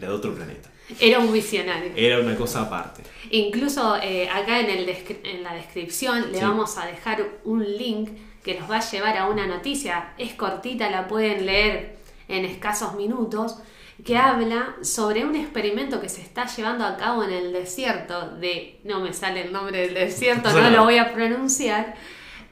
era 0.00 0.08
de 0.08 0.14
otro 0.14 0.34
planeta. 0.34 0.68
Era 0.98 1.20
un 1.20 1.32
visionario. 1.32 1.92
Era 1.94 2.18
una 2.18 2.34
cosa 2.34 2.62
aparte. 2.62 3.02
Incluso 3.30 3.96
eh, 4.02 4.28
acá 4.28 4.58
en, 4.60 4.70
el 4.70 4.88
en 4.88 5.42
la 5.44 5.54
descripción 5.54 6.32
le 6.32 6.38
Sí. 6.38 6.44
vamos 6.44 6.76
a 6.78 6.86
dejar 6.86 7.24
un 7.44 7.64
link 7.76 8.10
que 8.42 8.58
nos 8.58 8.68
va 8.68 8.78
a 8.78 8.90
llevar 8.90 9.16
a 9.16 9.28
una 9.28 9.46
noticia. 9.46 10.14
Es 10.18 10.34
cortita, 10.34 10.90
la 10.90 11.06
pueden 11.06 11.46
leer 11.46 11.96
en 12.26 12.44
escasos 12.44 12.94
minutos, 12.94 13.58
que 14.04 14.16
habla 14.16 14.76
sobre 14.82 15.24
un 15.24 15.36
experimento 15.36 16.00
que 16.00 16.08
se 16.08 16.22
está 16.22 16.46
llevando 16.46 16.84
a 16.86 16.96
cabo 16.96 17.22
en 17.22 17.30
el 17.32 17.52
desierto 17.52 18.30
de, 18.30 18.80
no 18.84 19.00
me 19.00 19.12
sale 19.12 19.42
el 19.42 19.52
nombre 19.52 19.78
del 19.82 19.94
desierto, 19.94 20.50
no 20.60 20.70
lo 20.70 20.84
voy 20.84 20.96
a 20.98 21.12
pronunciar, 21.12 21.94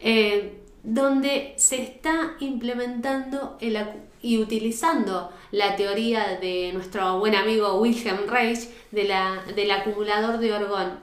eh, 0.00 0.57
donde 0.88 1.52
se 1.56 1.82
está 1.82 2.36
implementando 2.40 3.58
el 3.60 3.76
y 4.22 4.38
utilizando 4.38 5.30
la 5.50 5.76
teoría 5.76 6.38
de 6.40 6.72
nuestro 6.72 7.18
buen 7.18 7.34
amigo 7.34 7.74
Wilhelm 7.74 8.26
Reich 8.26 8.68
de 8.90 9.04
la, 9.04 9.44
del 9.54 9.70
acumulador 9.70 10.38
de 10.38 10.52
orgón. 10.52 10.98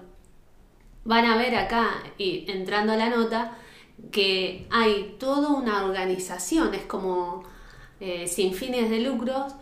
Van 1.04 1.26
a 1.26 1.38
ver 1.38 1.56
acá, 1.56 2.04
y 2.17 2.50
entrando 2.50 2.93
a 2.93 2.98
la 2.98 3.10
nota, 3.10 3.58
que 4.12 4.67
hay 4.71 5.15
toda 5.19 5.50
una 5.50 5.86
organización, 5.86 6.74
es 6.74 6.84
como 6.84 7.43
eh, 8.00 8.28
sin 8.28 8.56
fines 8.56 8.89
de 8.89 9.00
lucros, 9.02 9.54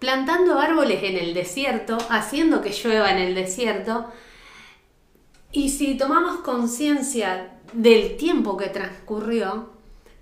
plantando 0.00 0.58
árboles 0.58 1.02
en 1.04 1.16
el 1.16 1.32
desierto, 1.32 1.96
haciendo 2.10 2.60
que 2.60 2.72
llueva 2.72 3.12
en 3.12 3.18
el 3.18 3.34
desierto. 3.36 4.06
Y 5.52 5.68
si 5.70 5.96
tomamos 5.96 6.40
conciencia 6.40 7.59
del 7.72 8.16
tiempo 8.16 8.56
que 8.56 8.68
transcurrió, 8.68 9.70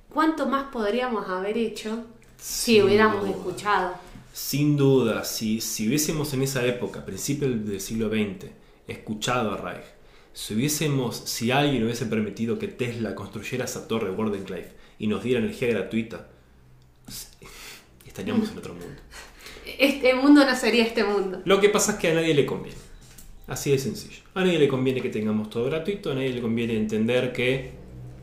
¿cuánto 0.08 0.46
más 0.46 0.70
podríamos 0.72 1.28
haber 1.28 1.56
hecho 1.58 2.04
si 2.36 2.74
Sin 2.74 2.82
hubiéramos 2.84 3.20
duda. 3.22 3.30
escuchado? 3.30 3.94
Sin 4.32 4.76
duda, 4.76 5.24
si, 5.24 5.60
si 5.60 5.88
hubiésemos 5.88 6.32
en 6.34 6.42
esa 6.42 6.64
época, 6.64 7.04
principio 7.04 7.48
del 7.50 7.80
siglo 7.80 8.08
XX, 8.08 8.50
escuchado 8.86 9.52
a 9.52 9.56
Reich, 9.56 9.84
si 10.32 10.54
hubiésemos, 10.54 11.16
si 11.16 11.50
alguien 11.50 11.82
hubiese 11.82 12.06
permitido 12.06 12.58
que 12.58 12.68
Tesla 12.68 13.14
construyera 13.16 13.64
esa 13.64 13.88
torre 13.88 14.10
Wardenclyffe 14.10 14.72
y 15.00 15.08
nos 15.08 15.24
diera 15.24 15.40
energía 15.40 15.68
gratuita, 15.68 16.28
estaríamos 18.06 18.50
en 18.50 18.58
otro 18.58 18.74
mundo. 18.74 19.00
Este 19.78 20.14
mundo 20.14 20.44
no 20.44 20.56
sería 20.56 20.84
este 20.84 21.04
mundo. 21.04 21.42
Lo 21.44 21.60
que 21.60 21.68
pasa 21.68 21.92
es 21.92 21.98
que 21.98 22.10
a 22.10 22.14
nadie 22.14 22.34
le 22.34 22.46
conviene. 22.46 22.78
Así 23.48 23.70
de 23.70 23.78
sencillo. 23.78 24.22
A 24.34 24.44
nadie 24.44 24.58
le 24.58 24.68
conviene 24.68 25.00
que 25.00 25.08
tengamos 25.08 25.48
todo 25.50 25.64
gratuito, 25.64 26.12
a 26.12 26.14
nadie 26.14 26.30
le 26.34 26.40
conviene 26.40 26.76
entender 26.76 27.32
que 27.32 27.70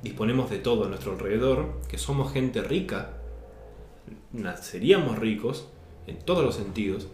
disponemos 0.03 0.49
de 0.51 0.59
todo 0.59 0.85
a 0.85 0.87
nuestro 0.87 1.13
alrededor, 1.13 1.81
que 1.89 1.97
somos 1.97 2.31
gente 2.31 2.61
rica, 2.61 3.17
naceríamos 4.33 5.17
ricos 5.17 5.67
en 6.07 6.17
todos 6.19 6.43
los 6.43 6.55
sentidos, 6.55 7.07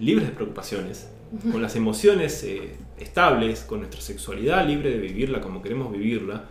libres 0.00 0.26
de 0.28 0.34
preocupaciones, 0.34 1.08
con 1.52 1.60
las 1.62 1.76
emociones 1.76 2.42
eh, 2.44 2.70
estables, 2.98 3.60
con 3.60 3.80
nuestra 3.80 4.00
sexualidad 4.00 4.66
libre 4.66 4.90
de 4.90 4.98
vivirla 4.98 5.40
como 5.40 5.62
queremos 5.62 5.92
vivirla, 5.92 6.46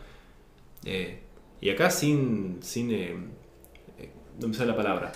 eh, 0.86 1.20
y 1.60 1.70
acá 1.72 1.90
sin, 1.90 2.60
sin 2.62 2.92
eh, 2.92 3.16
no 4.40 4.48
me 4.48 4.54
sale 4.54 4.70
la 4.72 4.78
palabra, 4.78 5.12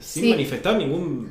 sin 0.00 0.24
Sí. 0.24 0.30
manifestar 0.30 0.78
ningún, 0.78 1.30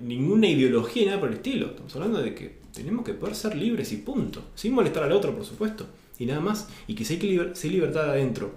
ninguna 0.00 0.46
ideología 0.46 1.02
ni 1.02 1.08
nada 1.08 1.20
por 1.20 1.28
el 1.30 1.34
estilo. 1.36 1.66
Estamos 1.66 1.94
hablando 1.96 2.22
de 2.22 2.34
que 2.34 2.57
tenemos 2.78 3.04
que 3.04 3.14
poder 3.14 3.34
ser 3.34 3.54
libres 3.54 3.92
y 3.92 3.98
punto. 3.98 4.50
Sin 4.54 4.72
molestar 4.72 5.02
al 5.02 5.12
otro, 5.12 5.34
por 5.34 5.44
supuesto. 5.44 5.86
Y 6.18 6.26
nada 6.26 6.40
más. 6.40 6.68
Y 6.86 6.94
que 6.94 7.04
si 7.04 7.14
hay 7.14 7.18
que 7.20 7.26
liber 7.26 7.52
libertad 7.64 8.10
adentro, 8.10 8.52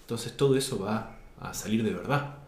entonces 0.00 0.36
todo 0.36 0.56
eso 0.56 0.78
va 0.78 1.18
a 1.40 1.54
salir 1.54 1.82
de 1.82 1.92
verdad. 1.92 2.38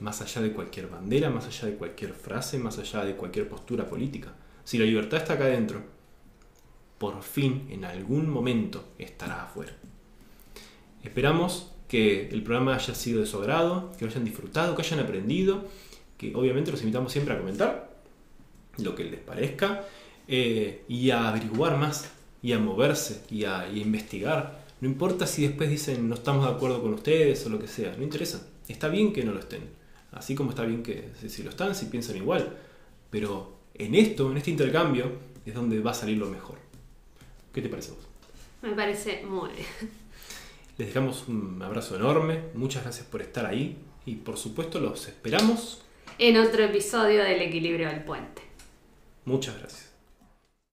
Más 0.00 0.20
allá 0.20 0.42
de 0.42 0.52
cualquier 0.52 0.88
bandera, 0.88 1.30
más 1.30 1.46
allá 1.46 1.68
de 1.68 1.74
cualquier 1.74 2.12
frase, 2.12 2.58
más 2.58 2.78
allá 2.78 3.04
de 3.04 3.16
cualquier 3.16 3.48
postura 3.48 3.86
política. 3.88 4.32
Si 4.64 4.78
la 4.78 4.84
libertad 4.84 5.20
está 5.20 5.34
acá 5.34 5.44
adentro, 5.44 5.82
por 6.98 7.22
fin, 7.22 7.66
en 7.70 7.84
algún 7.84 8.28
momento, 8.28 8.92
estará 8.98 9.44
afuera. 9.44 9.72
Esperamos 11.02 11.72
que 11.88 12.28
el 12.28 12.42
programa 12.42 12.74
haya 12.74 12.94
sido 12.94 13.20
de 13.20 13.26
su 13.26 13.38
agrado, 13.38 13.92
que 13.98 14.04
lo 14.04 14.10
hayan 14.10 14.24
disfrutado, 14.24 14.76
que 14.76 14.82
hayan 14.82 15.00
aprendido, 15.00 15.64
que 16.16 16.34
obviamente 16.34 16.70
los 16.70 16.80
invitamos 16.82 17.12
siempre 17.12 17.34
a 17.34 17.38
comentar 17.38 17.88
lo 18.76 18.94
que 18.94 19.04
les 19.04 19.20
parezca 19.20 19.84
eh, 20.28 20.84
y 20.88 21.10
a 21.10 21.28
averiguar 21.28 21.76
más 21.78 22.10
y 22.42 22.52
a 22.52 22.58
moverse 22.58 23.24
y 23.30 23.44
a, 23.44 23.68
investigar. 23.68 24.64
No 24.80 24.88
importa 24.88 25.26
si 25.26 25.46
después 25.46 25.70
dicen 25.70 26.08
no 26.08 26.14
estamos 26.14 26.46
de 26.46 26.52
acuerdo 26.52 26.80
con 26.82 26.94
ustedes 26.94 27.44
o 27.46 27.48
lo 27.48 27.58
que 27.58 27.66
sea, 27.66 27.94
no 27.96 28.04
interesa. 28.04 28.46
Está 28.68 28.88
bien 28.88 29.12
que 29.12 29.24
no 29.24 29.32
lo 29.32 29.40
estén, 29.40 29.62
así 30.12 30.34
como 30.34 30.50
está 30.50 30.64
bien 30.64 30.82
que 30.82 31.10
si 31.26 31.42
lo 31.42 31.50
están, 31.50 31.74
si 31.74 31.86
piensan 31.86 32.16
igual. 32.16 32.56
Pero 33.10 33.58
en 33.74 33.94
esto, 33.94 34.30
en 34.30 34.36
este 34.36 34.50
intercambio, 34.50 35.10
es 35.46 35.54
donde 35.54 35.80
va 35.80 35.92
a 35.92 35.94
salir 35.94 36.18
lo 36.18 36.26
mejor. 36.26 36.58
¿Qué 37.52 37.62
te 37.62 37.68
parece 37.68 37.92
vos? 37.92 38.06
Me 38.62 38.72
parece 38.72 39.24
muy 39.24 39.50
bien. 39.50 39.66
Les 40.76 40.88
dejamos 40.88 41.26
un 41.26 41.60
abrazo 41.62 41.96
enorme, 41.96 42.40
muchas 42.54 42.84
gracias 42.84 43.06
por 43.06 43.20
estar 43.22 43.46
ahí 43.46 43.78
y 44.06 44.14
por 44.14 44.36
supuesto 44.36 44.78
los 44.78 45.08
esperamos 45.08 45.82
en 46.18 46.36
otro 46.36 46.64
episodio 46.64 47.22
del 47.22 47.42
equilibrio 47.42 47.88
del 47.88 48.04
puente. 48.04 48.42
Muchas 49.24 49.58
gracias. 49.58 49.87